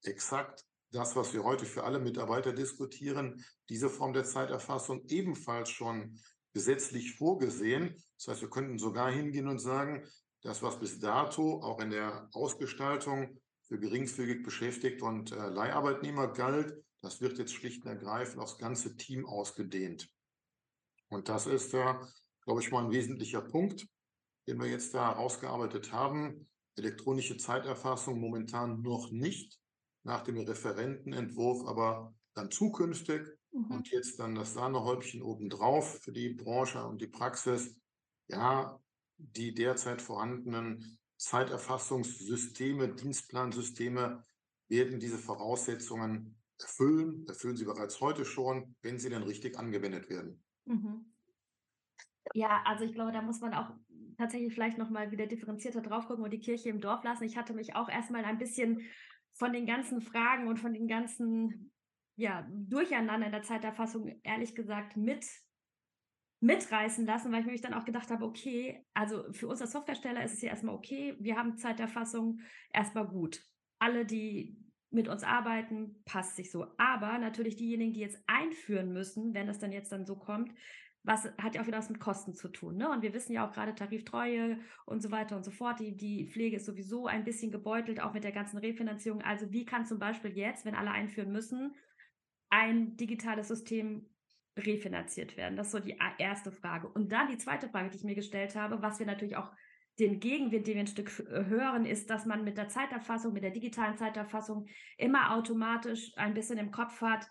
[0.03, 6.19] exakt das, was wir heute für alle Mitarbeiter diskutieren, diese Form der Zeiterfassung ebenfalls schon
[6.53, 7.95] gesetzlich vorgesehen.
[8.17, 10.07] Das heißt, wir könnten sogar hingehen und sagen,
[10.41, 16.73] das, was bis dato auch in der Ausgestaltung für geringfügig beschäftigt und äh, Leiharbeitnehmer galt,
[17.01, 20.09] das wird jetzt schlicht und ergreifend aufs ganze Team ausgedehnt.
[21.09, 21.95] Und das ist, äh,
[22.45, 23.87] glaube ich, mal ein wesentlicher Punkt,
[24.47, 26.47] den wir jetzt da herausgearbeitet haben.
[26.75, 29.58] Elektronische Zeiterfassung momentan noch nicht,
[30.03, 33.21] nach dem Referentenentwurf aber dann zukünftig.
[33.51, 33.71] Mhm.
[33.71, 37.75] Und jetzt dann das Sahnehäubchen obendrauf für die Branche und die Praxis.
[38.27, 38.79] Ja,
[39.17, 44.23] die derzeit vorhandenen Zeiterfassungssysteme, Dienstplansysteme
[44.69, 50.43] werden diese Voraussetzungen erfüllen, erfüllen sie bereits heute schon, wenn sie dann richtig angewendet werden.
[50.65, 51.13] Mhm.
[52.33, 53.71] Ja, also ich glaube, da muss man auch
[54.17, 57.23] tatsächlich vielleicht nochmal wieder differenzierter drauf gucken und die Kirche im Dorf lassen.
[57.23, 58.81] Ich hatte mich auch erstmal ein bisschen
[59.39, 61.71] von den ganzen Fragen und von den ganzen
[62.17, 65.25] ja, Durcheinander in der Zeiterfassung ehrlich gesagt mit
[66.41, 70.23] mitreißen lassen, weil ich mich dann auch gedacht habe, okay, also für uns als Softwaresteller
[70.23, 72.41] ist es ja erstmal okay, wir haben Zeiterfassung
[72.73, 73.41] erstmal gut.
[73.79, 74.57] Alle, die
[74.91, 76.67] mit uns arbeiten, passt sich so.
[76.77, 80.51] Aber natürlich diejenigen, die jetzt einführen müssen, wenn das dann jetzt dann so kommt,
[81.03, 82.77] was hat ja auch wieder was mit Kosten zu tun.
[82.77, 82.89] Ne?
[82.89, 85.79] Und wir wissen ja auch gerade Tariftreue und so weiter und so fort.
[85.79, 89.21] Die, die Pflege ist sowieso ein bisschen gebeutelt, auch mit der ganzen Refinanzierung.
[89.21, 91.75] Also wie kann zum Beispiel jetzt, wenn alle einführen müssen,
[92.49, 94.09] ein digitales System
[94.57, 95.55] refinanziert werden?
[95.55, 96.89] Das ist so die erste Frage.
[96.89, 99.51] Und dann die zweite Frage, die ich mir gestellt habe, was wir natürlich auch
[99.99, 103.43] den Gegenwind, den wir ein Stück äh, hören, ist, dass man mit der Zeiterfassung, mit
[103.43, 107.29] der digitalen Zeiterfassung immer automatisch ein bisschen im Kopf hat,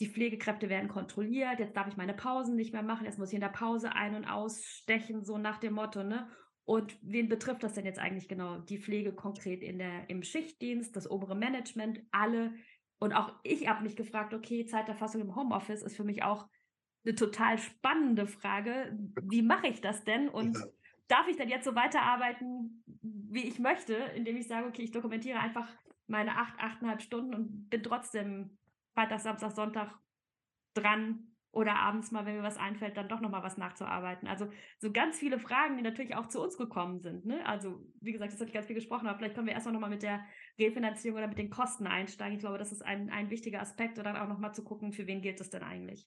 [0.00, 3.34] die Pflegekräfte werden kontrolliert, jetzt darf ich meine Pausen nicht mehr machen, jetzt muss ich
[3.34, 6.28] in der Pause ein- und ausstechen, so nach dem Motto, ne?
[6.64, 8.58] Und wen betrifft das denn jetzt eigentlich genau?
[8.58, 12.54] Die Pflege konkret in der, im Schichtdienst, das obere Management, alle.
[12.98, 16.46] Und auch ich habe mich gefragt, okay, Zeiterfassung im Homeoffice ist für mich auch
[17.04, 18.96] eine total spannende Frage.
[19.22, 20.28] Wie mache ich das denn?
[20.28, 20.64] Und ja
[21.10, 25.40] darf ich denn jetzt so weiterarbeiten, wie ich möchte, indem ich sage, okay, ich dokumentiere
[25.40, 25.68] einfach
[26.06, 28.58] meine acht, achteinhalb Stunden und bin trotzdem
[28.94, 29.98] Freitag, Samstag, Sonntag
[30.74, 34.28] dran oder abends mal, wenn mir was einfällt, dann doch nochmal was nachzuarbeiten.
[34.28, 34.48] Also
[34.78, 37.26] so ganz viele Fragen, die natürlich auch zu uns gekommen sind.
[37.26, 37.44] Ne?
[37.44, 39.90] Also wie gesagt, das habe ich ganz viel gesprochen, aber vielleicht können wir erstmal nochmal
[39.90, 40.24] mit der
[40.58, 42.34] Refinanzierung oder mit den Kosten einsteigen.
[42.34, 45.06] Ich glaube, das ist ein, ein wichtiger Aspekt und dann auch nochmal zu gucken, für
[45.08, 46.06] wen gilt das denn eigentlich.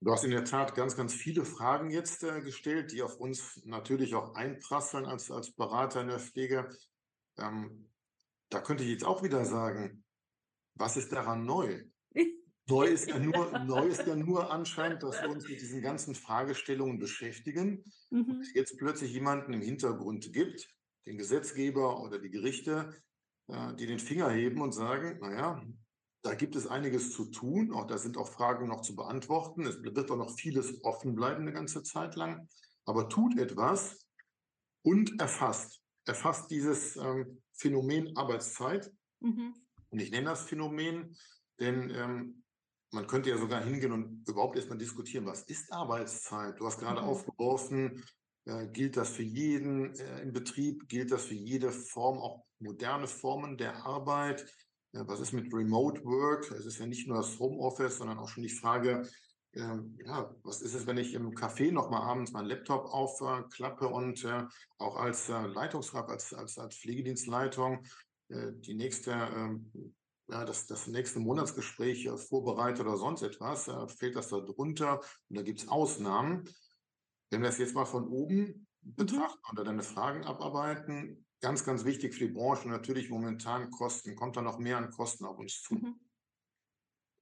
[0.00, 3.60] Du hast in der Tat ganz, ganz viele Fragen jetzt äh, gestellt, die auf uns
[3.64, 6.70] natürlich auch einprasseln als, als Berater in der Pflege.
[7.36, 7.90] Ähm,
[8.48, 10.04] da könnte ich jetzt auch wieder sagen,
[10.78, 11.84] was ist daran neu?
[12.70, 16.14] Neu ist ja nur, neu ist ja nur anscheinend, dass wir uns mit diesen ganzen
[16.14, 17.82] Fragestellungen beschäftigen.
[18.10, 18.40] Mhm.
[18.42, 20.68] es jetzt plötzlich jemanden im Hintergrund gibt,
[21.06, 22.94] den Gesetzgeber oder die Gerichte,
[23.46, 25.64] äh, die den Finger heben und sagen, naja,
[26.22, 27.72] da gibt es einiges zu tun.
[27.72, 29.66] Auch da sind auch Fragen noch zu beantworten.
[29.66, 32.48] Es wird auch noch vieles offen bleiben eine ganze Zeit lang.
[32.84, 34.06] Aber tut etwas
[34.82, 35.80] und erfasst.
[36.06, 38.92] Erfasst dieses ähm, Phänomen Arbeitszeit.
[39.20, 39.54] Mhm.
[39.90, 41.16] Und ich nenne das Phänomen,
[41.58, 42.42] denn ähm,
[42.90, 46.58] man könnte ja sogar hingehen und überhaupt erstmal diskutieren, was ist Arbeitszeit?
[46.58, 47.08] Du hast gerade mhm.
[47.08, 48.04] aufgeworfen,
[48.44, 50.88] äh, gilt das für jeden äh, im Betrieb?
[50.88, 54.46] Gilt das für jede Form, auch moderne Formen der Arbeit?
[54.92, 56.50] Ja, was ist mit Remote Work?
[56.50, 59.06] Es ist ja nicht nur das Homeoffice, sondern auch schon die Frage,
[59.52, 63.88] äh, ja, was ist es, wenn ich im Café nochmal abends meinen Laptop aufklappe äh,
[63.88, 64.44] und äh,
[64.78, 67.88] auch als äh, Leitungsrat, als, als, als Pflegedienstleitung äh,
[68.30, 69.72] die nächste, ähm,
[70.28, 75.38] ja, das, das nächste Monatsgespräch äh, vorbereite oder sonst etwas, fehlt das da drunter und
[75.38, 76.44] da gibt es Ausnahmen.
[77.30, 78.94] Wenn wir es jetzt mal von oben mhm.
[78.94, 84.16] betrachten oder deine Fragen abarbeiten, ganz, ganz wichtig für die Branche natürlich momentan Kosten.
[84.16, 85.74] Kommt da noch mehr an Kosten auf uns zu?
[85.74, 86.00] Mhm.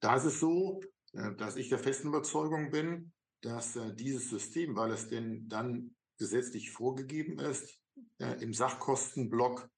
[0.01, 0.81] Da ist es so,
[1.13, 5.95] äh, dass ich der festen Überzeugung bin, dass äh, dieses System, weil es denn dann
[6.19, 7.79] gesetzlich vorgegeben ist,
[8.19, 9.69] äh, im Sachkostenblock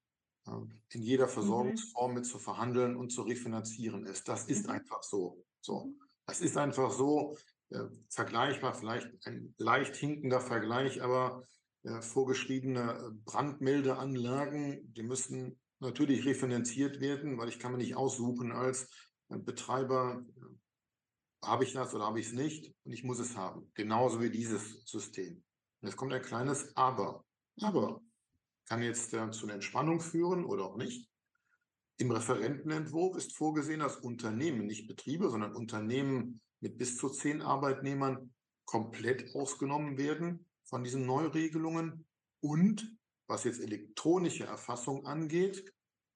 [0.45, 1.31] in jeder mhm.
[1.31, 4.27] Versorgungsform mit zu verhandeln und zu refinanzieren ist.
[4.27, 4.73] Das ist mhm.
[4.73, 5.45] einfach so.
[5.61, 5.93] So,
[6.25, 7.37] das ist einfach so.
[8.09, 11.43] vergleichbar, vielleicht ein leicht hinkender Vergleich, aber
[11.83, 18.51] äh, vorgeschriebene äh, Brandmeldeanlagen, die müssen natürlich refinanziert werden, weil ich kann mir nicht aussuchen
[18.51, 18.89] als
[19.29, 20.25] äh, Betreiber,
[21.41, 23.71] habe ich das oder habe ich es nicht und ich muss es haben.
[23.75, 25.41] Genauso wie dieses System.
[25.81, 27.23] Und jetzt kommt ein kleines Aber.
[27.61, 28.01] Aber
[28.69, 31.09] kann jetzt äh, zu einer Entspannung führen oder auch nicht.
[31.97, 38.33] Im Referentenentwurf ist vorgesehen, dass Unternehmen, nicht Betriebe, sondern Unternehmen mit bis zu zehn Arbeitnehmern
[38.65, 42.05] komplett ausgenommen werden von diesen Neuregelungen
[42.41, 42.95] und
[43.27, 45.73] was jetzt elektronische Erfassung angeht,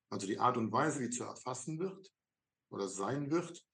[0.09, 2.13] also die Art und Weise, wie zu erfassen wird
[2.69, 3.65] oder sein wird,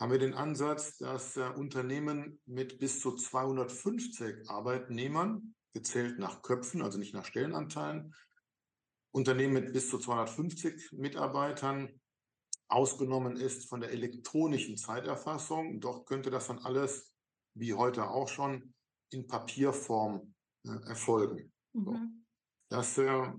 [0.00, 6.82] haben wir den Ansatz, dass äh, Unternehmen mit bis zu 250 Arbeitnehmern gezählt nach Köpfen,
[6.82, 8.14] also nicht nach Stellenanteilen.
[9.12, 12.00] Unternehmen mit bis zu 250 Mitarbeitern
[12.68, 15.80] ausgenommen ist von der elektronischen Zeiterfassung.
[15.80, 17.12] Dort könnte das dann alles,
[17.54, 18.74] wie heute auch schon,
[19.10, 21.52] in Papierform äh, erfolgen.
[21.74, 22.24] Mhm.
[22.70, 23.30] Das äh,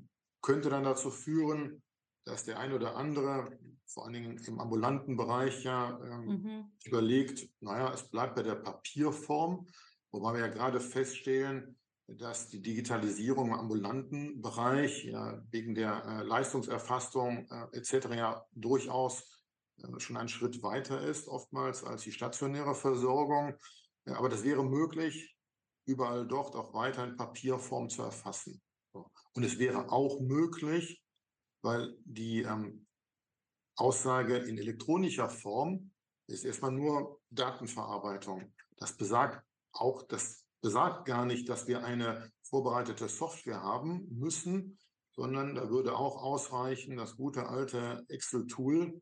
[0.42, 1.82] könnte dann dazu führen,
[2.26, 6.72] dass der ein oder andere, vor allen Dingen im ambulanten Bereich, ja ähm, mhm.
[6.86, 9.68] überlegt, naja, es bleibt bei der Papierform,
[10.12, 16.24] wobei wir ja gerade feststellen, dass die Digitalisierung im ambulanten Bereich ja wegen der äh,
[16.24, 18.08] Leistungserfassung äh, etc.
[18.16, 19.42] ja durchaus
[19.78, 23.56] äh, schon einen Schritt weiter ist, oftmals als die stationäre Versorgung.
[24.06, 25.36] Ja, aber das wäre möglich,
[25.86, 28.62] überall dort auch weiter in Papierform zu erfassen.
[28.92, 31.04] Und es wäre auch möglich,
[31.62, 32.86] weil die ähm,
[33.76, 35.92] Aussage in elektronischer Form
[36.28, 38.54] ist erstmal nur Datenverarbeitung.
[38.78, 44.80] Das besagt auch, das besagt gar nicht, dass wir eine vorbereitete Software haben müssen,
[45.12, 49.02] sondern da würde auch ausreichen das gute alte Excel-Tool,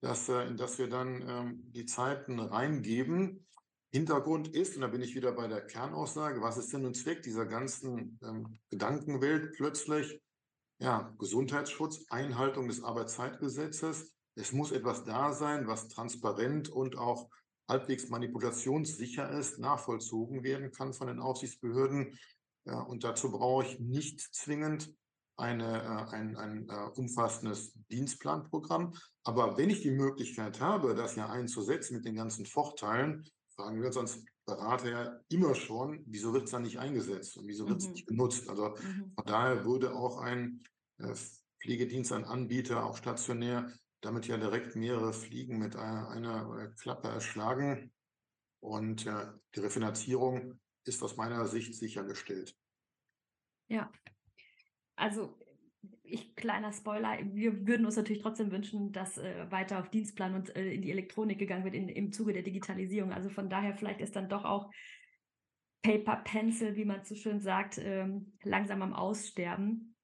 [0.00, 3.46] das, äh, in das wir dann ähm, die Zeiten reingeben.
[3.92, 7.22] Hintergrund ist, und da bin ich wieder bei der Kernaussage, was ist denn nun Zweck
[7.22, 10.20] dieser ganzen ähm, Gedankenwelt plötzlich?
[10.78, 14.12] Ja, Gesundheitsschutz, Einhaltung des Arbeitszeitgesetzes.
[14.34, 17.30] Es muss etwas da sein, was transparent und auch
[17.68, 22.18] halbwegs manipulationssicher ist, nachvollzogen werden kann von den Aufsichtsbehörden.
[22.64, 24.92] Ja, und dazu brauche ich nicht zwingend
[25.36, 28.94] eine, äh, ein, ein uh, umfassendes Dienstplanprogramm.
[29.24, 33.86] Aber wenn ich die Möglichkeit habe, das ja einzusetzen mit den ganzen Vorteilen, fragen wir
[33.86, 37.80] uns als Berater ja immer schon, wieso wird es dann nicht eingesetzt und wieso wird
[37.80, 37.92] es mhm.
[37.92, 38.48] nicht genutzt?
[38.48, 39.12] Also mhm.
[39.14, 40.62] von daher würde auch ein
[40.98, 41.14] äh,
[41.60, 47.08] Pflegedienst, ein Anbieter, auch stationär, damit ja direkt mehrere Fliegen mit einer, einer äh, Klappe
[47.08, 47.92] erschlagen.
[48.60, 52.56] Und äh, die Refinanzierung ist aus meiner Sicht sichergestellt.
[53.68, 53.90] Ja,
[54.96, 55.38] also
[56.02, 60.54] ich, kleiner Spoiler, wir würden uns natürlich trotzdem wünschen, dass äh, weiter auf Dienstplan und
[60.56, 63.12] äh, in die Elektronik gegangen wird in, im Zuge der Digitalisierung.
[63.12, 64.70] Also von daher vielleicht ist dann doch auch
[65.82, 69.94] Paper Pencil, wie man so schön sagt, ähm, langsam am Aussterben.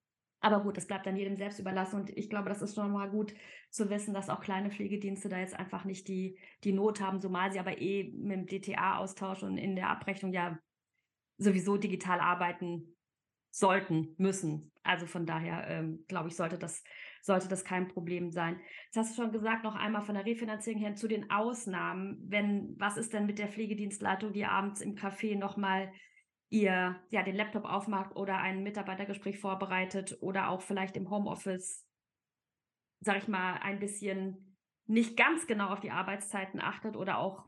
[0.41, 2.01] Aber gut, das bleibt dann jedem selbst überlassen.
[2.01, 3.33] Und ich glaube, das ist schon mal gut
[3.73, 7.51] zu wissen, dass auch kleine Pflegedienste da jetzt einfach nicht die, die Not haben, zumal
[7.51, 10.59] sie aber eh mit dem DTA-Austausch und in der Abrechnung ja
[11.39, 12.95] sowieso digital arbeiten
[13.51, 14.73] sollten, müssen.
[14.83, 16.83] Also von daher, ähm, glaube ich, sollte das,
[17.23, 18.61] sollte das kein Problem sein.
[18.87, 22.19] Jetzt hast du schon gesagt, noch einmal von der Refinanzierung her zu den Ausnahmen.
[22.29, 25.93] Wenn, was ist denn mit der Pflegedienstleitung, die abends im Café nochmal
[26.51, 31.87] ihr ja den Laptop aufmacht oder ein Mitarbeitergespräch vorbereitet oder auch vielleicht im Homeoffice,
[33.03, 37.47] sag ich mal, ein bisschen nicht ganz genau auf die Arbeitszeiten achtet oder auch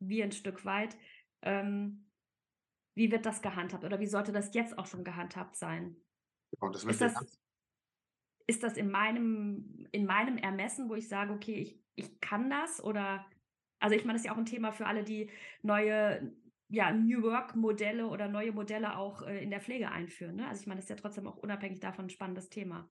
[0.00, 0.96] wie ein Stück weit.
[1.42, 2.10] Ähm,
[2.94, 5.96] wie wird das gehandhabt oder wie sollte das jetzt auch schon gehandhabt sein?
[6.52, 7.38] Genau, das ist, das,
[8.46, 12.82] ist das in meinem, in meinem Ermessen, wo ich sage, okay, ich, ich kann das
[12.82, 13.26] oder,
[13.78, 15.30] also ich meine, das ist ja auch ein Thema für alle, die
[15.62, 16.34] neue,
[16.68, 20.36] ja, New Work-Modelle oder neue Modelle auch äh, in der Pflege einführen.
[20.36, 20.48] Ne?
[20.48, 22.90] Also ich meine, das ist ja trotzdem auch unabhängig davon ein spannendes Thema.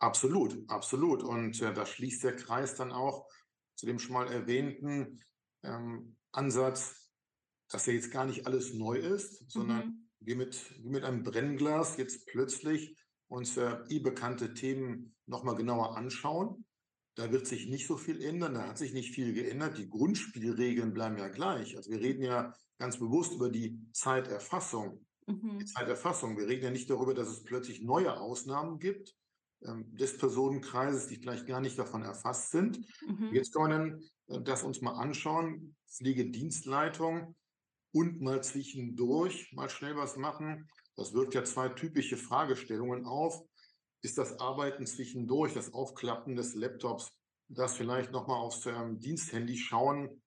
[0.00, 1.22] Absolut, absolut.
[1.22, 3.28] Und äh, da schließt der Kreis dann auch
[3.76, 5.20] zu dem schon mal erwähnten
[5.62, 7.10] ähm, Ansatz,
[7.68, 10.08] dass ja jetzt gar nicht alles neu ist, sondern mhm.
[10.20, 12.96] wir mit, wie mit einem Brennglas jetzt plötzlich
[13.28, 16.64] uns äh, eh bekannte Themen nochmal genauer anschauen.
[17.14, 19.76] Da wird sich nicht so viel ändern, da hat sich nicht viel geändert.
[19.76, 21.76] Die Grundspielregeln bleiben ja gleich.
[21.76, 25.04] Also wir reden ja ganz bewusst über die Zeiterfassung.
[25.26, 25.58] Mhm.
[25.58, 26.38] Die Zeiterfassung.
[26.38, 29.14] Wir reden ja nicht darüber, dass es plötzlich neue Ausnahmen gibt
[29.60, 32.80] des Personenkreises, die vielleicht gar nicht davon erfasst sind.
[33.06, 33.30] Mhm.
[33.32, 35.76] Jetzt können wir dann äh, das uns mal anschauen.
[35.86, 37.36] Pflegedienstleitung
[37.92, 40.68] und mal zwischendurch mal schnell was machen.
[40.96, 43.42] Das wirkt ja zwei typische Fragestellungen auf.
[44.02, 47.12] Ist das Arbeiten zwischendurch, das Aufklappen des Laptops,
[47.48, 50.22] das vielleicht nochmal aufs ähm, Diensthandy schauen,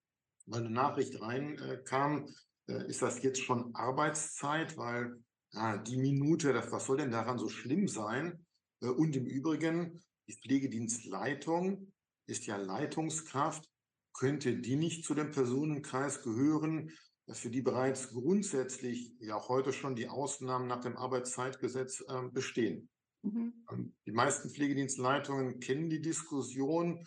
[0.46, 2.28] weil eine Nachricht reinkam,
[2.68, 7.38] äh, ist das jetzt schon Arbeitszeit, weil ja, die Minute, das, was soll denn daran
[7.38, 8.43] so schlimm sein?
[8.84, 11.92] Äh, und im Übrigen, die Pflegedienstleitung
[12.26, 13.68] ist ja Leitungskraft.
[14.12, 16.92] Könnte die nicht zu dem Personenkreis gehören,
[17.32, 22.88] für die bereits grundsätzlich ja auch heute schon die Ausnahmen nach dem Arbeitszeitgesetz äh, bestehen.
[23.22, 23.64] Mhm.
[23.70, 27.04] Ähm, die meisten Pflegedienstleitungen kennen die Diskussion,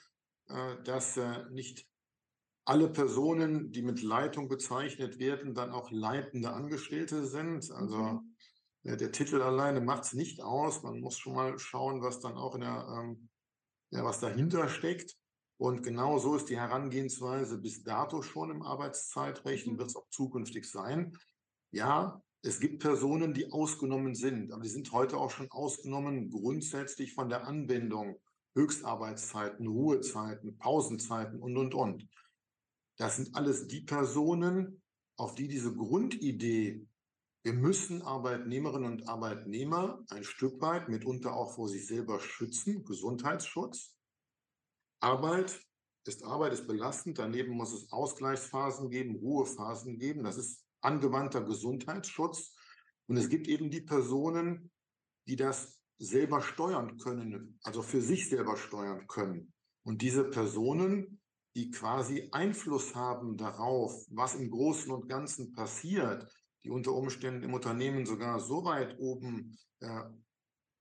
[0.47, 1.87] äh, dass äh, nicht
[2.65, 7.71] alle Personen, die mit Leitung bezeichnet werden, dann auch leitende Angestellte sind.
[7.71, 8.35] Also mhm.
[8.95, 10.83] Der Titel alleine macht es nicht aus.
[10.83, 13.29] Man muss schon mal schauen, was dann auch in der, ähm,
[13.91, 15.17] ja, was dahinter steckt.
[15.57, 19.79] Und genau so ist die Herangehensweise bis dato schon im Arbeitszeitrecht und mhm.
[19.79, 21.17] wird es auch zukünftig sein.
[21.71, 27.13] Ja, Es gibt Personen, die ausgenommen sind, aber die sind heute auch schon ausgenommen grundsätzlich
[27.13, 28.21] von der Anwendung
[28.55, 32.07] Höchstarbeitszeiten, Ruhezeiten, Pausenzeiten und, und, und.
[32.97, 34.81] Das sind alles die Personen,
[35.17, 36.85] auf die diese Grundidee,
[37.47, 43.95] wir müssen Arbeitnehmerinnen und Arbeitnehmer ein Stück weit, mitunter auch vor sich selber schützen, Gesundheitsschutz.
[44.99, 45.57] Arbeit
[46.03, 52.53] ist Arbeit, ist belastend, daneben muss es Ausgleichsphasen geben, Ruhephasen geben, das ist angewandter Gesundheitsschutz.
[53.07, 54.69] Und es gibt eben die Personen,
[55.25, 59.53] die das selber steuern können, also für sich selber steuern können.
[59.85, 61.21] Und diese Personen,
[61.55, 66.29] die quasi Einfluss haben darauf, was im Großen und Ganzen passiert,
[66.67, 70.03] die unter Umständen im Unternehmen sogar so weit oben äh,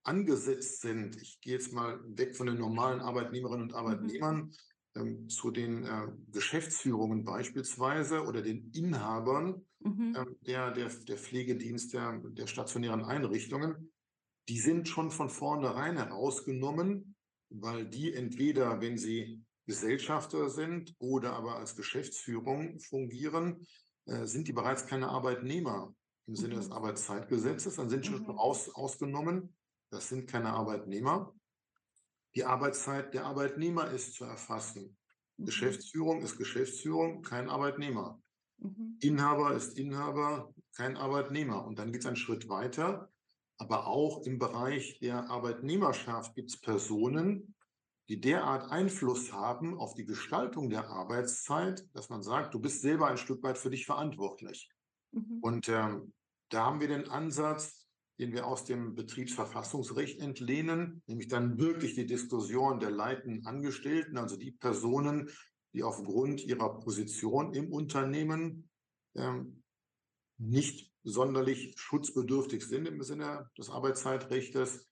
[0.03, 1.15] angesetzt sind.
[1.21, 3.77] Ich gehe jetzt mal weg von den normalen Arbeitnehmerinnen und mhm.
[3.77, 4.51] Arbeitnehmern
[4.95, 10.15] ähm, zu den äh, Geschäftsführungen beispielsweise oder den Inhabern mhm.
[10.15, 13.91] äh, der, der, der Pflegedienste, der stationären Einrichtungen
[14.49, 17.15] die sind schon von vornherein herausgenommen,
[17.49, 23.67] weil die entweder, wenn sie Gesellschafter sind oder aber als Geschäftsführung fungieren,
[24.23, 25.93] sind die bereits keine Arbeitnehmer
[26.27, 26.73] im Sinne des mhm.
[26.73, 28.37] Arbeitszeitgesetzes, dann sind schon mhm.
[28.37, 29.55] aus, ausgenommen.
[29.89, 31.33] Das sind keine Arbeitnehmer.
[32.35, 34.97] Die Arbeitszeit der Arbeitnehmer ist zu erfassen.
[35.37, 35.45] Mhm.
[35.45, 38.21] Geschäftsführung ist Geschäftsführung, kein Arbeitnehmer.
[38.57, 38.97] Mhm.
[39.01, 41.65] Inhaber ist Inhaber, kein Arbeitnehmer.
[41.65, 43.09] Und dann geht es einen Schritt weiter.
[43.57, 47.55] Aber auch im Bereich der Arbeitnehmerschaft gibt es Personen,
[48.09, 53.07] die derart Einfluss haben auf die Gestaltung der Arbeitszeit, dass man sagt, du bist selber
[53.07, 54.69] ein Stück weit für dich verantwortlich.
[55.11, 55.39] Mhm.
[55.41, 56.13] Und ähm,
[56.49, 57.87] da haben wir den Ansatz,
[58.19, 64.37] den wir aus dem Betriebsverfassungsrecht entlehnen, nämlich dann wirklich die Diskussion der leitenden Angestellten, also
[64.37, 65.29] die Personen,
[65.73, 68.69] die aufgrund ihrer Position im Unternehmen
[69.15, 69.63] ähm,
[70.37, 74.87] nicht sonderlich schutzbedürftig sind im Sinne des Arbeitszeitrechtes.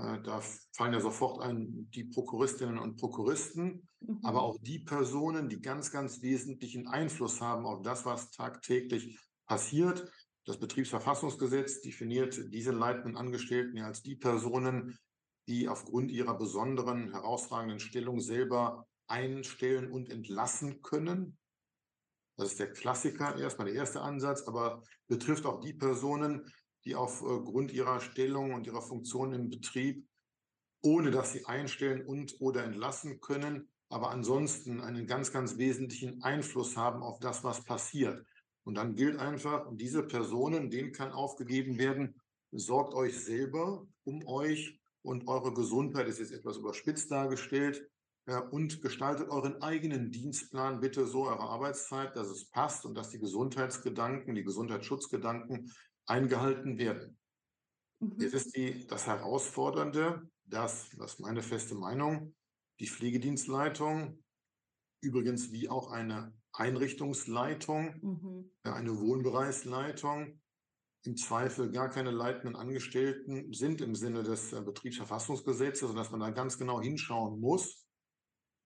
[0.00, 0.40] Äh, da
[0.72, 4.20] fallen ja sofort ein die Prokuristinnen und Prokuristen, mhm.
[4.22, 10.10] aber auch die Personen, die ganz, ganz wesentlichen Einfluss haben auf das, was tagtäglich passiert.
[10.46, 14.98] Das Betriebsverfassungsgesetz definiert diese leitenden Angestellten ja als die Personen,
[15.48, 21.36] die aufgrund ihrer besonderen, herausragenden Stellung selber einstellen und entlassen können.
[22.36, 26.50] Das ist der Klassiker, erstmal der erste Ansatz, aber betrifft auch die Personen,
[26.84, 30.06] die aufgrund ihrer Stellung und ihrer Funktion im Betrieb,
[30.82, 36.76] ohne dass sie einstellen und oder entlassen können, aber ansonsten einen ganz, ganz wesentlichen Einfluss
[36.76, 38.24] haben auf das, was passiert.
[38.64, 42.20] Und dann gilt einfach, diese Personen, denen kann aufgegeben werden,
[42.52, 47.90] sorgt euch selber um euch und eure Gesundheit ist jetzt etwas überspitzt dargestellt,
[48.50, 53.18] und gestaltet euren eigenen Dienstplan bitte so eure Arbeitszeit, dass es passt und dass die
[53.18, 55.72] Gesundheitsgedanken, die Gesundheitsschutzgedanken
[56.06, 57.18] eingehalten werden.
[58.00, 58.16] Mhm.
[58.18, 62.34] Jetzt ist die, das Herausfordernde, dass, das ist meine feste Meinung,
[62.80, 64.22] die Pflegedienstleitung,
[65.02, 68.50] übrigens wie auch eine Einrichtungsleitung, mhm.
[68.62, 70.40] eine Wohnbereichsleitung,
[71.04, 76.30] im Zweifel gar keine leitenden Angestellten sind im Sinne des äh, Betriebsverfassungsgesetzes, sodass man da
[76.30, 77.86] ganz genau hinschauen muss,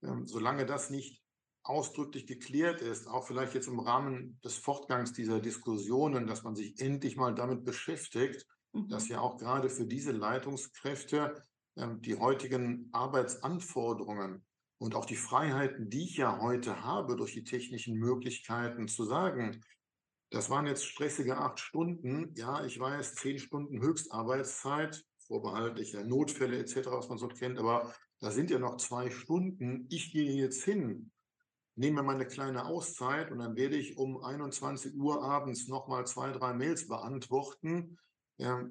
[0.03, 1.24] ähm, solange das nicht
[1.65, 6.81] ausdrücklich geklärt ist, auch vielleicht jetzt im Rahmen des Fortgangs dieser Diskussionen, dass man sich
[6.81, 8.89] endlich mal damit beschäftigt, mhm.
[8.89, 11.43] dass ja auch gerade für diese Leitungskräfte
[11.77, 14.45] ähm, die heutigen Arbeitsanforderungen
[14.79, 19.63] und auch die Freiheiten, die ich ja heute habe durch die technischen Möglichkeiten zu sagen,
[20.31, 22.35] das waren jetzt stressige acht Stunden.
[22.37, 28.31] Ja, ich weiß, zehn Stunden Höchstarbeitszeit, vorbehaltlicher Notfälle etc., was man so kennt, aber da
[28.31, 29.87] sind ja noch zwei Stunden.
[29.91, 31.13] Ich gehe jetzt hin,
[31.77, 36.53] nehme meine kleine Auszeit und dann werde ich um 21 Uhr abends nochmal zwei, drei
[36.55, 37.99] Mails beantworten.
[38.39, 38.69] Ja,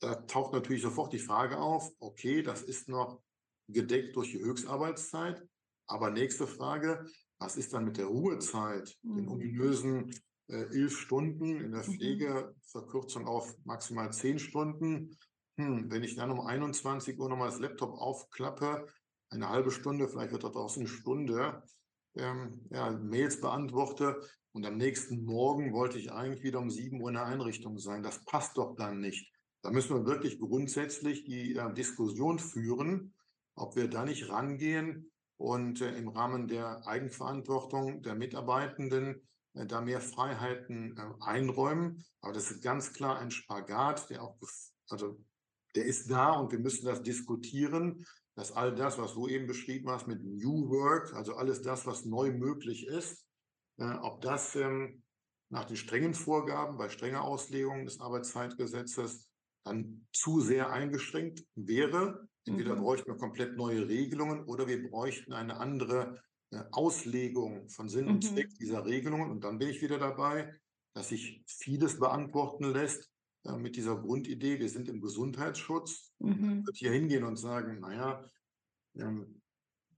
[0.00, 3.20] da taucht natürlich sofort die Frage auf, okay, das ist noch
[3.68, 5.46] gedeckt durch die Höchstarbeitszeit.
[5.86, 7.06] Aber nächste Frage,
[7.38, 9.16] was ist dann mit der Ruhezeit, mhm.
[9.16, 10.14] den ominösen
[10.48, 11.92] äh, elf Stunden in der mhm.
[11.94, 15.16] Pflege, Verkürzung auf maximal zehn Stunden?
[15.56, 18.86] hm, wenn ich dann um 21 Uhr nochmal das Laptop aufklappe,
[19.30, 21.62] eine halbe Stunde, vielleicht wird daraus eine Stunde,
[22.16, 24.20] ähm, ja, Mails beantworte
[24.52, 28.02] und am nächsten Morgen wollte ich eigentlich wieder um 7 Uhr in der Einrichtung sein.
[28.02, 29.32] Das passt doch dann nicht.
[29.62, 33.14] Da müssen wir wirklich grundsätzlich die äh, Diskussion führen,
[33.54, 39.22] ob wir da nicht rangehen und äh, im Rahmen der Eigenverantwortung der Mitarbeitenden
[39.54, 42.04] äh, da mehr Freiheiten äh, einräumen.
[42.20, 44.36] Aber das ist ganz klar ein Spagat, der auch
[44.88, 45.18] also
[45.74, 48.04] der ist da und wir müssen das diskutieren,
[48.34, 52.04] dass all das, was du eben beschrieben hast mit New Work, also alles das, was
[52.04, 53.26] neu möglich ist,
[53.78, 55.02] äh, ob das ähm,
[55.50, 59.28] nach den strengen Vorgaben, bei strenger Auslegung des Arbeitszeitgesetzes
[59.64, 62.26] dann zu sehr eingeschränkt wäre.
[62.46, 62.80] Entweder mhm.
[62.80, 66.20] bräuchten wir komplett neue Regelungen oder wir bräuchten eine andere
[66.50, 68.34] äh, Auslegung von Sinn und mhm.
[68.34, 69.30] Zweck dieser Regelungen.
[69.30, 70.52] Und dann bin ich wieder dabei,
[70.94, 73.11] dass sich vieles beantworten lässt
[73.44, 76.12] äh, mit dieser Grundidee, wir sind im Gesundheitsschutz.
[76.18, 76.66] Mhm.
[76.66, 78.24] Würde hier hingehen und sagen, naja,
[78.96, 79.40] ähm,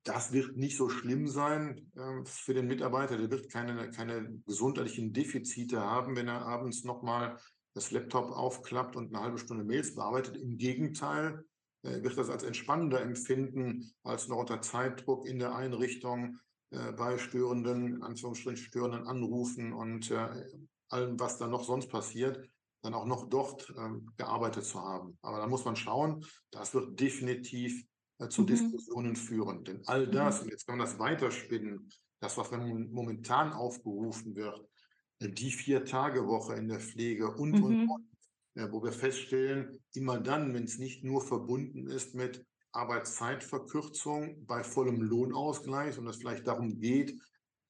[0.05, 3.17] das wird nicht so schlimm sein äh, für den Mitarbeiter.
[3.17, 7.39] Der wird keine, keine gesundheitlichen Defizite haben, wenn er abends nochmal
[7.73, 10.37] das Laptop aufklappt und eine halbe Stunde Mails bearbeitet.
[10.37, 11.45] Im Gegenteil,
[11.85, 16.39] äh, wird das als entspannender empfinden, als noch unter Zeitdruck in der Einrichtung
[16.71, 20.47] äh, bei störenden, in Anführungsstrichen störenden Anrufen und äh,
[20.89, 22.49] allem, was da noch sonst passiert,
[22.85, 25.17] dann auch noch dort ähm, gearbeitet zu haben.
[25.23, 27.87] Aber da muss man schauen, das wird definitiv
[28.19, 28.47] äh, zu mhm.
[28.47, 29.65] Diskussionen führen.
[29.65, 30.45] Denn all das, mhm.
[30.45, 31.89] und jetzt kann man das weiterspinnen,
[32.21, 34.61] das, was momentan aufgerufen wird,
[35.21, 37.65] äh, die Vier-Tage-Woche in der Pflege und, mhm.
[37.65, 38.09] und, und,
[38.57, 44.63] äh, wo wir feststellen, immer dann, wenn es nicht nur verbunden ist mit Arbeitszeitverkürzung bei
[44.63, 47.19] vollem Lohnausgleich und es vielleicht darum geht,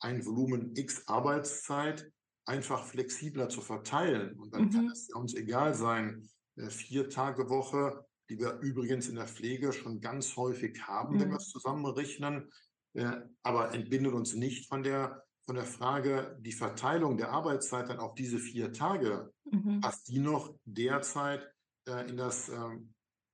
[0.01, 2.11] ein Volumen X Arbeitszeit
[2.47, 4.39] einfach flexibler zu verteilen.
[4.39, 4.71] Und dann mhm.
[4.71, 10.01] kann es uns egal sein, vier Tage Woche die wir übrigens in der Pflege schon
[10.01, 11.21] ganz häufig haben, mhm.
[11.21, 12.51] wenn wir es zusammenrechnen,
[12.95, 17.99] äh, aber entbindet uns nicht von der, von der Frage, die Verteilung der Arbeitszeit dann
[17.99, 19.81] auf diese vier Tage, mhm.
[19.81, 21.47] passt die noch derzeit
[21.87, 22.59] äh, in das äh,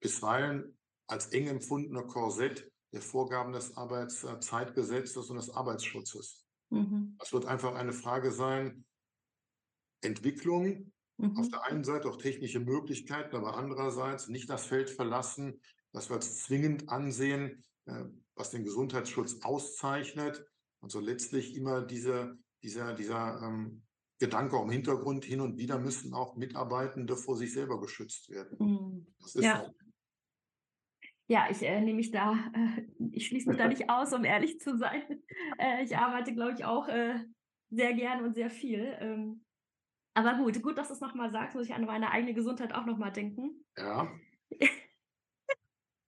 [0.01, 6.45] bisweilen als eng empfundene Korsett der Vorgaben des Arbeitszeitgesetzes und des Arbeitsschutzes.
[6.71, 7.15] Mhm.
[7.19, 8.85] Das wird einfach eine Frage sein,
[10.03, 11.37] Entwicklung Mhm.
[11.37, 15.61] Auf der einen Seite auch technische Möglichkeiten, aber andererseits nicht das Feld verlassen,
[15.93, 20.47] was wir als zwingend ansehen, äh, was den Gesundheitsschutz auszeichnet.
[20.81, 23.83] Und so letztlich immer diese, dieser, dieser ähm,
[24.19, 28.57] Gedanke auch im Hintergrund hin und wieder müssen auch Mitarbeitende vor sich selber geschützt werden.
[28.59, 29.07] Mhm.
[29.35, 29.63] ja.
[29.63, 29.71] Auch,
[31.27, 32.83] ja, ich äh, nehme mich da, äh,
[33.13, 35.03] ich schließe mich da nicht aus, um ehrlich zu sein.
[35.59, 37.19] Äh, ich arbeite, glaube ich, auch äh,
[37.69, 38.97] sehr gern und sehr viel.
[39.01, 39.45] Ähm,
[40.15, 42.87] aber gut, gut, dass du es nochmal sagst, muss ich an meine eigene Gesundheit auch
[42.87, 43.65] nochmal denken.
[43.77, 44.11] Ja.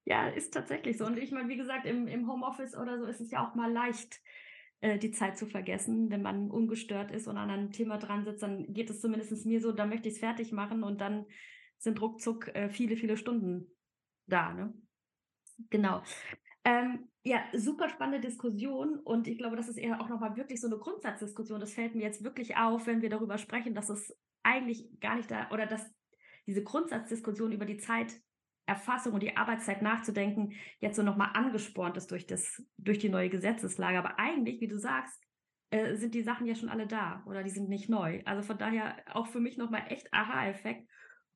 [0.05, 1.07] ja, ist tatsächlich so.
[1.07, 3.72] Und ich meine, wie gesagt, im, im Homeoffice oder so ist es ja auch mal
[3.72, 4.20] leicht,
[4.80, 6.11] äh, die Zeit zu vergessen.
[6.11, 9.61] Wenn man ungestört ist und an einem Thema dran sitzt, dann geht es zumindest mir
[9.61, 11.26] so, da möchte ich es fertig machen und dann
[11.78, 13.68] sind ruckzuck äh, viele, viele Stunden
[14.26, 14.53] da.
[14.53, 14.74] Ne?
[15.70, 16.03] Genau.
[16.64, 20.66] Ähm, ja, super spannende Diskussion und ich glaube, das ist eher auch nochmal wirklich so
[20.66, 21.60] eine Grundsatzdiskussion.
[21.60, 25.30] Das fällt mir jetzt wirklich auf, wenn wir darüber sprechen, dass es eigentlich gar nicht
[25.30, 25.88] da oder dass
[26.46, 32.26] diese Grundsatzdiskussion über die Zeiterfassung und die Arbeitszeit nachzudenken jetzt so nochmal angespornt ist durch,
[32.26, 33.98] das, durch die neue Gesetzeslage.
[33.98, 35.20] Aber eigentlich, wie du sagst,
[35.70, 38.22] äh, sind die Sachen ja schon alle da oder die sind nicht neu.
[38.24, 40.88] Also von daher auch für mich nochmal echt Aha-Effekt.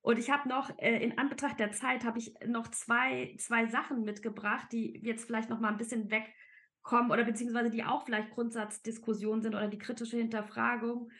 [0.07, 4.05] Und ich habe noch, äh, in Anbetracht der Zeit, habe ich noch zwei, zwei Sachen
[4.05, 9.43] mitgebracht, die jetzt vielleicht noch mal ein bisschen wegkommen oder beziehungsweise die auch vielleicht Grundsatzdiskussion
[9.43, 11.11] sind oder die kritische Hinterfragung.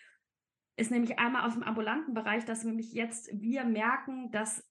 [0.77, 4.65] Ist nämlich einmal aus dem ambulanten Bereich, dass nämlich jetzt wir merken, dass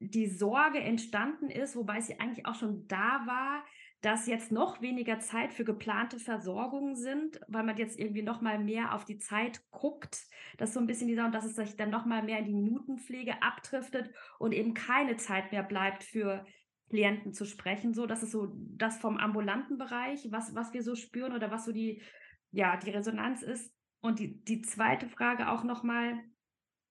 [0.00, 3.64] die Sorge entstanden ist, wobei sie eigentlich auch schon da war,
[4.04, 8.58] dass jetzt noch weniger Zeit für geplante Versorgungen sind, weil man jetzt irgendwie noch mal
[8.58, 10.26] mehr auf die Zeit guckt.
[10.58, 12.44] Das ist so ein bisschen dieser, und dass es sich dann noch mal mehr in
[12.44, 16.44] die Minutenpflege abdriftet und eben keine Zeit mehr bleibt für
[16.90, 17.94] Klienten zu sprechen.
[17.94, 21.64] So, das ist so das vom ambulanten Bereich, was, was wir so spüren oder was
[21.64, 22.02] so die,
[22.50, 23.74] ja, die Resonanz ist.
[24.02, 26.22] Und die, die zweite Frage auch noch mal,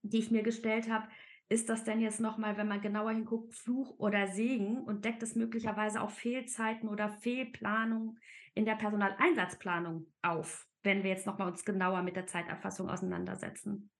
[0.02, 1.08] die ich mir gestellt habe,
[1.54, 5.36] ist das denn jetzt nochmal, wenn man genauer hinguckt, Fluch oder Segen und deckt es
[5.36, 8.18] möglicherweise auch Fehlzeiten oder Fehlplanung
[8.56, 13.92] in der Personaleinsatzplanung auf, wenn wir jetzt nochmal uns genauer mit der Zeiterfassung auseinandersetzen?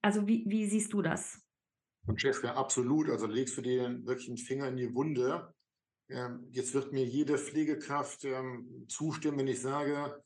[0.00, 1.42] Also wie, wie siehst du das?
[2.06, 3.10] Francesca, absolut.
[3.10, 5.54] Also legst du dir wirklich einen Finger in die Wunde.
[6.08, 10.22] Ähm, jetzt wird mir jede Pflegekraft ähm, zustimmen, wenn ich sage,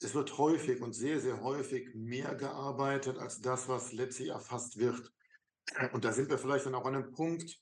[0.00, 5.12] es wird häufig und sehr, sehr häufig mehr gearbeitet als das, was letztlich erfasst wird.
[5.92, 7.60] Und da sind wir vielleicht dann auch an einem Punkt,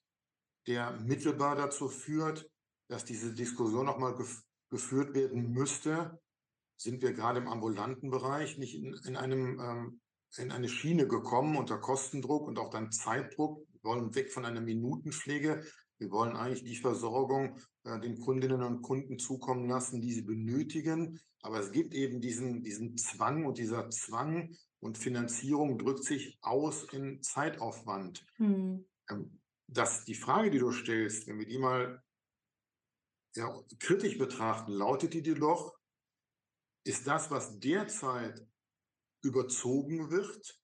[0.66, 2.48] der mittelbar dazu führt,
[2.88, 6.20] dass diese Diskussion nochmal gef geführt werden müsste.
[6.76, 10.00] Sind wir gerade im ambulanten Bereich nicht in, in einem ähm,
[10.38, 13.64] in eine Schiene gekommen unter Kostendruck und auch dann Zeitdruck.
[13.72, 15.64] Wir wollen weg von einer Minutenpflege.
[15.98, 21.20] Wir wollen eigentlich die Versorgung äh, den Kundinnen und Kunden zukommen lassen, die sie benötigen.
[21.40, 26.84] Aber es gibt eben diesen, diesen Zwang und dieser Zwang und Finanzierung drückt sich aus
[26.92, 28.26] in Zeitaufwand.
[28.36, 28.84] Hm.
[29.08, 32.02] Ähm, das, die Frage, die du stellst, wenn wir die mal
[33.36, 35.76] ja, kritisch betrachten, lautet die dir doch,
[36.84, 38.46] ist das, was derzeit
[39.22, 40.60] überzogen wird,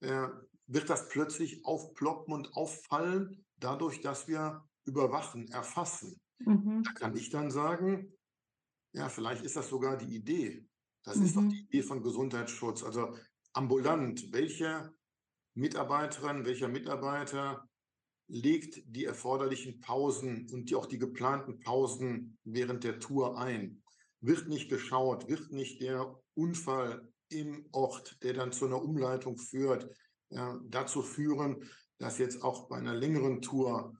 [0.00, 0.28] äh,
[0.66, 6.20] wird das plötzlich aufploppen und auffallen, dadurch, dass wir überwachen, erfassen.
[6.38, 6.82] Mhm.
[6.84, 8.12] Da kann ich dann sagen,
[8.92, 10.66] ja, vielleicht ist das sogar die Idee.
[11.04, 11.50] Das ist doch Mhm.
[11.50, 12.82] die Idee von Gesundheitsschutz.
[12.82, 13.16] Also
[13.52, 14.92] ambulant, welche
[15.54, 17.68] Mitarbeiterin, welcher Mitarbeiter
[18.28, 23.82] legt die erforderlichen Pausen und die, auch die geplanten Pausen während der Tour ein?
[24.20, 29.88] Wird nicht geschaut, wird nicht der Unfall im Ort, der dann zu einer Umleitung führt,
[30.30, 31.68] äh, dazu führen,
[31.98, 33.96] dass jetzt auch bei einer längeren Tour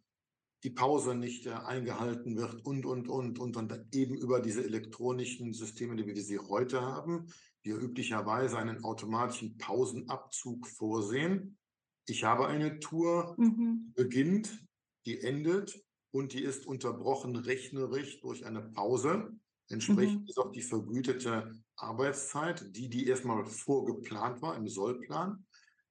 [0.65, 5.53] die Pause nicht äh, eingehalten wird und, und, und, und, und eben über diese elektronischen
[5.53, 7.27] Systeme, die wir sie heute haben,
[7.65, 11.59] die üblicherweise einen automatischen Pausenabzug vorsehen.
[12.07, 13.93] Ich habe eine Tour, Mhm.
[13.97, 14.65] die beginnt,
[15.07, 15.81] die endet
[16.11, 19.31] und die ist unterbrochen rechnerisch durch eine Pause.
[19.69, 20.29] Entsprechend Mhm.
[20.29, 25.45] ist auch die vergütete Arbeitszeit, die, die erstmal vorgeplant war im Sollplan.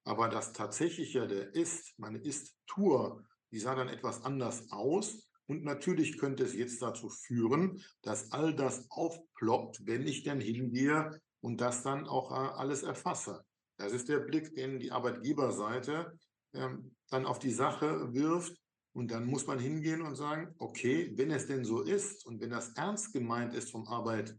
[0.04, 5.30] Aber das tatsächliche, der Ist, meine Ist-Tour, die sah dann etwas anders aus.
[5.48, 11.22] Und natürlich könnte es jetzt dazu führen, dass all das aufploppt, wenn ich dann hingehe
[11.40, 13.44] und das dann auch äh, alles erfasse.
[13.78, 16.18] Das ist der Blick, den die Arbeitgeberseite
[16.54, 18.60] ähm, dann auf die Sache wirft.
[18.94, 22.50] Und dann muss man hingehen und sagen, okay, wenn es denn so ist und wenn
[22.50, 24.36] das ernst gemeint ist vom Arbeit,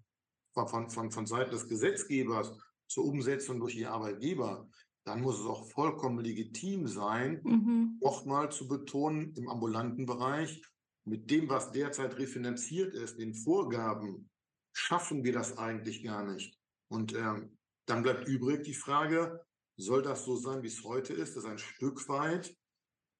[0.52, 2.52] von, von, von, von Seiten des Gesetzgebers
[2.88, 4.68] zur Umsetzung durch die Arbeitgeber,
[5.08, 7.98] dann muss es auch vollkommen legitim sein, Mhm.
[8.00, 10.62] nochmal zu betonen, im ambulanten Bereich,
[11.04, 14.28] mit dem, was derzeit refinanziert ist, den Vorgaben,
[14.74, 16.58] schaffen wir das eigentlich gar nicht.
[16.90, 17.56] Und ähm,
[17.86, 19.40] dann bleibt übrig die Frage,
[19.78, 22.54] soll das so sein, wie es heute ist, dass ein Stück weit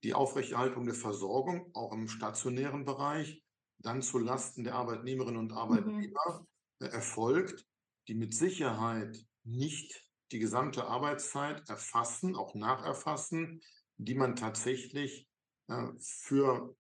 [0.05, 3.43] die Aufrechterhaltung der Versorgung, auch im stationären Bereich,
[3.79, 6.47] dann zu Lasten der Arbeitnehmerinnen und Arbeitnehmer
[6.81, 7.65] äh, erfolgt,
[8.09, 13.61] die mit Sicherheit nicht die gesamte Arbeitszeit erfassen, auch nacherfassen,
[13.97, 15.29] die man tatsächlich
[15.69, 16.77] äh, für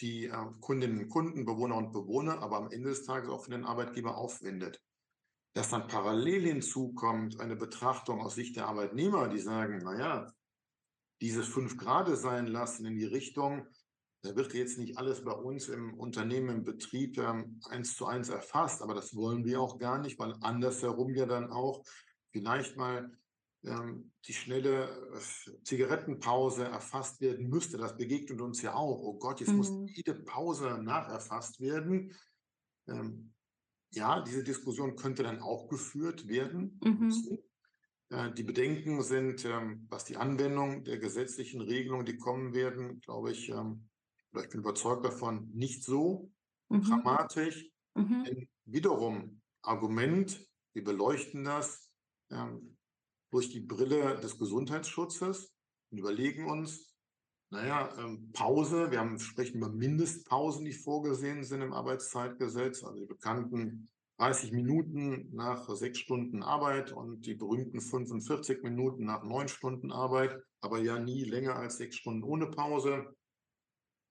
[0.00, 3.50] die äh, Kundinnen und Kunden, Bewohner und Bewohner, aber am Ende des Tages auch für
[3.50, 4.80] den Arbeitgeber aufwendet.
[5.54, 10.32] Dass dann parallel hinzukommt eine Betrachtung aus Sicht der Arbeitnehmer, die sagen, naja,
[11.20, 13.66] dieses fünf Grade sein lassen in die Richtung,
[14.22, 18.28] da wird jetzt nicht alles bei uns im Unternehmen, im Betrieb ähm, eins zu eins
[18.28, 21.82] erfasst, aber das wollen wir auch gar nicht, weil andersherum ja dann auch
[22.30, 23.16] vielleicht mal
[23.62, 27.76] ähm, die schnelle äh, Zigarettenpause erfasst werden müsste.
[27.76, 29.00] Das begegnet uns ja auch.
[29.02, 29.86] Oh Gott, jetzt muss Mhm.
[29.86, 32.16] jede Pause nacherfasst werden.
[32.88, 33.34] Ähm,
[33.92, 36.80] ja, diese Diskussion könnte dann auch geführt werden.
[36.82, 37.38] Mhm.
[38.10, 43.32] Äh, Die Bedenken sind, ähm, was die Anwendung der gesetzlichen Regelungen, die kommen werden, glaube
[43.32, 43.88] ich, ähm,
[44.32, 46.32] oder ich bin überzeugt davon, nicht so
[46.68, 46.82] Mhm.
[46.82, 47.68] dramatisch.
[47.94, 48.24] Mhm.
[48.24, 51.89] Denn wiederum Argument, wir beleuchten das
[52.30, 52.76] ähm,
[53.30, 55.52] durch die Brille des Gesundheitsschutzes
[55.90, 56.94] und überlegen uns,
[57.52, 63.06] naja, ähm, Pause, wir haben, sprechen über Mindestpausen, die vorgesehen sind im Arbeitszeitgesetz, also die
[63.06, 69.90] bekannten 30 Minuten nach sechs Stunden Arbeit und die berühmten 45 Minuten nach neun Stunden
[69.90, 73.16] Arbeit, aber ja nie länger als sechs Stunden ohne Pause.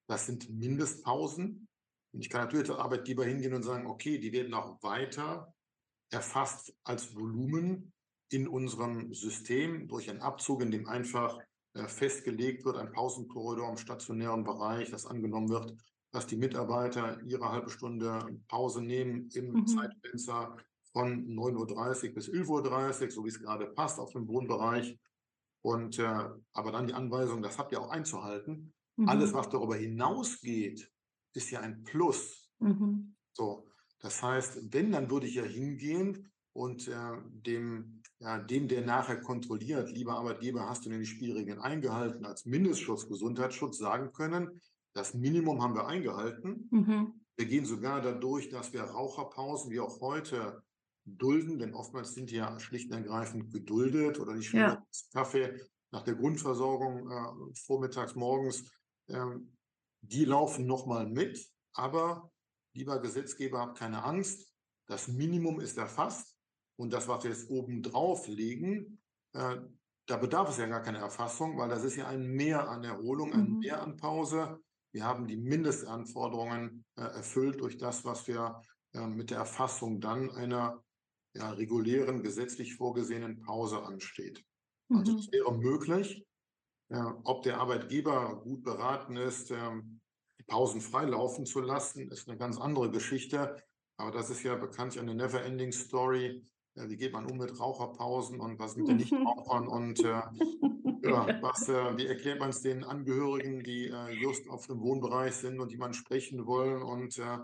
[0.08, 1.68] Das sind Mindestpausen.
[2.12, 5.54] Und ich kann natürlich als Arbeitgeber hingehen und sagen, okay, die werden auch weiter
[6.12, 7.94] erfasst als Volumen
[8.32, 11.40] in unserem System durch einen Abzug, in dem einfach
[11.74, 15.76] äh, festgelegt wird, ein Pausenkorridor im stationären Bereich, das angenommen wird,
[16.12, 19.68] dass die Mitarbeiter ihre halbe Stunde Pause nehmen im Mhm.
[19.68, 20.58] Zeitfenster
[20.92, 24.98] von 9.30 Uhr bis 11.30 Uhr, so wie es gerade passt auf dem Wohnbereich.
[25.62, 28.74] Und äh, aber dann die Anweisung, das habt ihr auch einzuhalten.
[29.06, 29.36] Alles, Mhm.
[29.36, 30.92] was darüber hinausgeht,
[31.34, 32.50] ist ja ein Plus.
[32.60, 33.16] Mhm.
[33.34, 33.70] So,
[34.00, 39.22] das heißt, wenn, dann würde ich ja hingehen und äh, dem, ja, dem, der nachher
[39.22, 44.62] kontrolliert, lieber Arbeitgeber, hast du denn die Spielregeln eingehalten, als Mindestschutz, Gesundheitsschutz sagen können,
[44.94, 46.68] das Minimum haben wir eingehalten.
[46.72, 47.14] Mhm.
[47.38, 50.62] Wir gehen sogar dadurch, dass wir Raucherpausen wie auch heute
[51.06, 54.86] dulden, denn oftmals sind die ja schlicht und ergreifend geduldet oder schnelle Ja.
[55.14, 55.58] Kaffee
[55.92, 58.70] nach der Grundversorgung äh, vormittags, morgens,
[59.08, 59.56] ähm,
[60.02, 61.50] die laufen nochmal mit.
[61.74, 62.32] Aber,
[62.74, 64.54] lieber Gesetzgeber, habt keine Angst.
[64.88, 66.36] Das Minimum ist erfasst.
[66.80, 69.02] Und das, was wir jetzt oben drauf legen,
[69.34, 69.58] äh,
[70.08, 73.34] da bedarf es ja gar keine Erfassung, weil das ist ja ein Mehr an Erholung,
[73.34, 73.60] ein Mhm.
[73.60, 74.62] Mehr an Pause.
[74.94, 78.62] Wir haben die Mindestanforderungen äh, erfüllt durch das, was wir
[78.94, 80.82] äh, mit der Erfassung dann einer
[81.36, 84.44] ja, regulären, gesetzlich vorgesehenen Pause ansteht.
[84.90, 85.20] Also Mhm.
[85.20, 86.26] es wäre möglich,
[86.92, 90.00] äh, ob der Arbeitgeber gut beraten ist, ähm,
[90.40, 93.62] die Pausen frei laufen zu lassen, ist eine ganz andere Geschichte.
[93.98, 96.46] Aber das ist ja bekanntlich eine never-ending Story.
[96.76, 100.22] Wie geht man um mit Raucherpausen und was mit den Nichtrauchern und äh,
[101.04, 105.34] ja, was, äh, wie erklärt man es den Angehörigen, die äh, just auf dem Wohnbereich
[105.34, 107.38] sind und die man sprechen wollen und äh,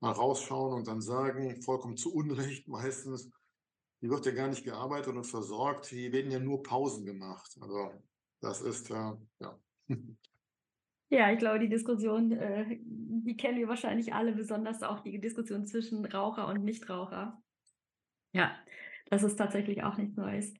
[0.00, 3.30] mal rausschauen und dann sagen, vollkommen zu Unrecht meistens,
[4.00, 7.56] die wird ja gar nicht gearbeitet und versorgt, hier werden ja nur Pausen gemacht.
[7.60, 7.92] Also
[8.40, 9.58] das ist, äh, ja.
[11.12, 15.66] Ja, ich glaube, die Diskussion, äh, die kennen wir wahrscheinlich alle, besonders auch die Diskussion
[15.66, 17.38] zwischen Raucher und Nichtraucher.
[18.32, 18.56] Ja,
[19.10, 20.54] das ist tatsächlich auch nichts Neues.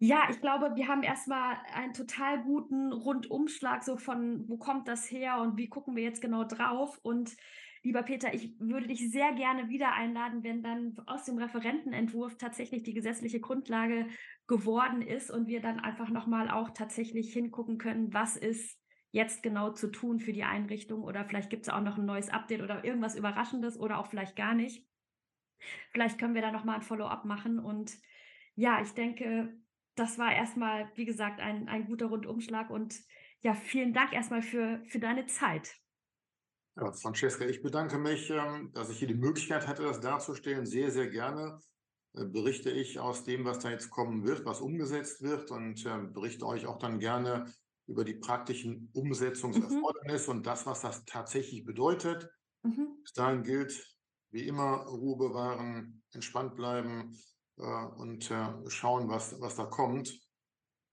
[0.00, 5.10] Ja, ich glaube, wir haben erstmal einen total guten Rundumschlag so von, wo kommt das
[5.10, 6.98] her und wie gucken wir jetzt genau drauf.
[7.02, 7.36] Und
[7.82, 12.84] lieber Peter, ich würde dich sehr gerne wieder einladen, wenn dann aus dem Referentenentwurf tatsächlich
[12.84, 14.06] die gesetzliche Grundlage
[14.46, 18.78] geworden ist und wir dann einfach nochmal auch tatsächlich hingucken können, was ist
[19.10, 22.28] jetzt genau zu tun für die Einrichtung oder vielleicht gibt es auch noch ein neues
[22.28, 24.87] Update oder irgendwas Überraschendes oder auch vielleicht gar nicht.
[25.92, 27.92] Vielleicht können wir da nochmal ein Follow-up machen und
[28.54, 29.56] ja, ich denke,
[29.94, 32.94] das war erstmal, wie gesagt, ein, ein guter Rundumschlag und
[33.40, 35.74] ja, vielen Dank erstmal für, für deine Zeit.
[36.76, 40.66] Ja, Francesca, ich bedanke mich, ähm, dass ich hier die Möglichkeit hatte, das darzustellen.
[40.66, 41.58] Sehr, sehr gerne
[42.14, 46.12] äh, berichte ich aus dem, was da jetzt kommen wird, was umgesetzt wird und ähm,
[46.12, 47.52] berichte euch auch dann gerne
[47.86, 50.38] über die praktischen Umsetzungserfordernisse mhm.
[50.38, 52.28] und das, was das tatsächlich bedeutet.
[52.62, 52.98] Mhm.
[53.02, 53.97] Bis dahin gilt,
[54.30, 57.16] wie immer, Ruhe bewahren, entspannt bleiben,
[57.58, 60.20] äh, und äh, schauen, was, was da kommt.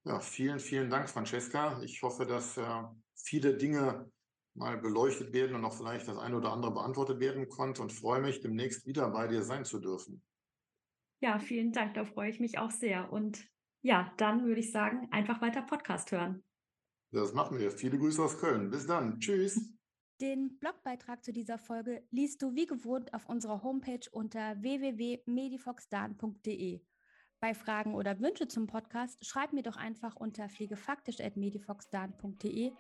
[0.04, 1.82] Ja, vielen, vielen Dank, Francesca.
[1.82, 2.84] Ich hoffe, dass äh,
[3.16, 4.12] viele Dinge
[4.54, 8.22] mal beleuchtet werden und auch vielleicht das eine oder andere beantwortet werden konnte und freue
[8.22, 10.24] mich, demnächst wieder bei dir sein zu dürfen.
[11.22, 11.96] Ja, vielen Dank.
[11.96, 13.12] Da freue ich mich auch sehr.
[13.12, 13.44] Und
[13.82, 16.44] ja, dann würde ich sagen, einfach weiter Podcast hören.
[17.12, 17.72] Das machen wir.
[17.72, 18.70] Viele Grüße aus Köln.
[18.70, 19.20] Bis dann.
[19.20, 19.60] Tschüss.
[20.22, 26.80] Den Blogbeitrag zu dieser Folge liest du wie gewohnt auf unserer Homepage unter www.medifoxdan.de.
[27.42, 32.72] Bei Fragen oder Wünsche zum Podcast schreib mir doch einfach unter pflegefaktisch.medifoxdan.de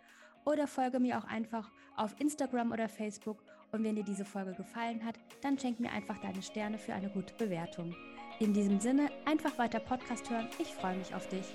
[0.45, 3.43] oder folge mir auch einfach auf Instagram oder Facebook.
[3.73, 7.09] Und wenn dir diese Folge gefallen hat, dann schenk mir einfach deine Sterne für eine
[7.09, 7.93] gute Bewertung.
[8.39, 10.47] In diesem Sinne, einfach weiter Podcast hören.
[10.59, 11.53] Ich freue mich auf dich.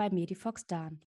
[0.00, 0.96] By Medifox Dan.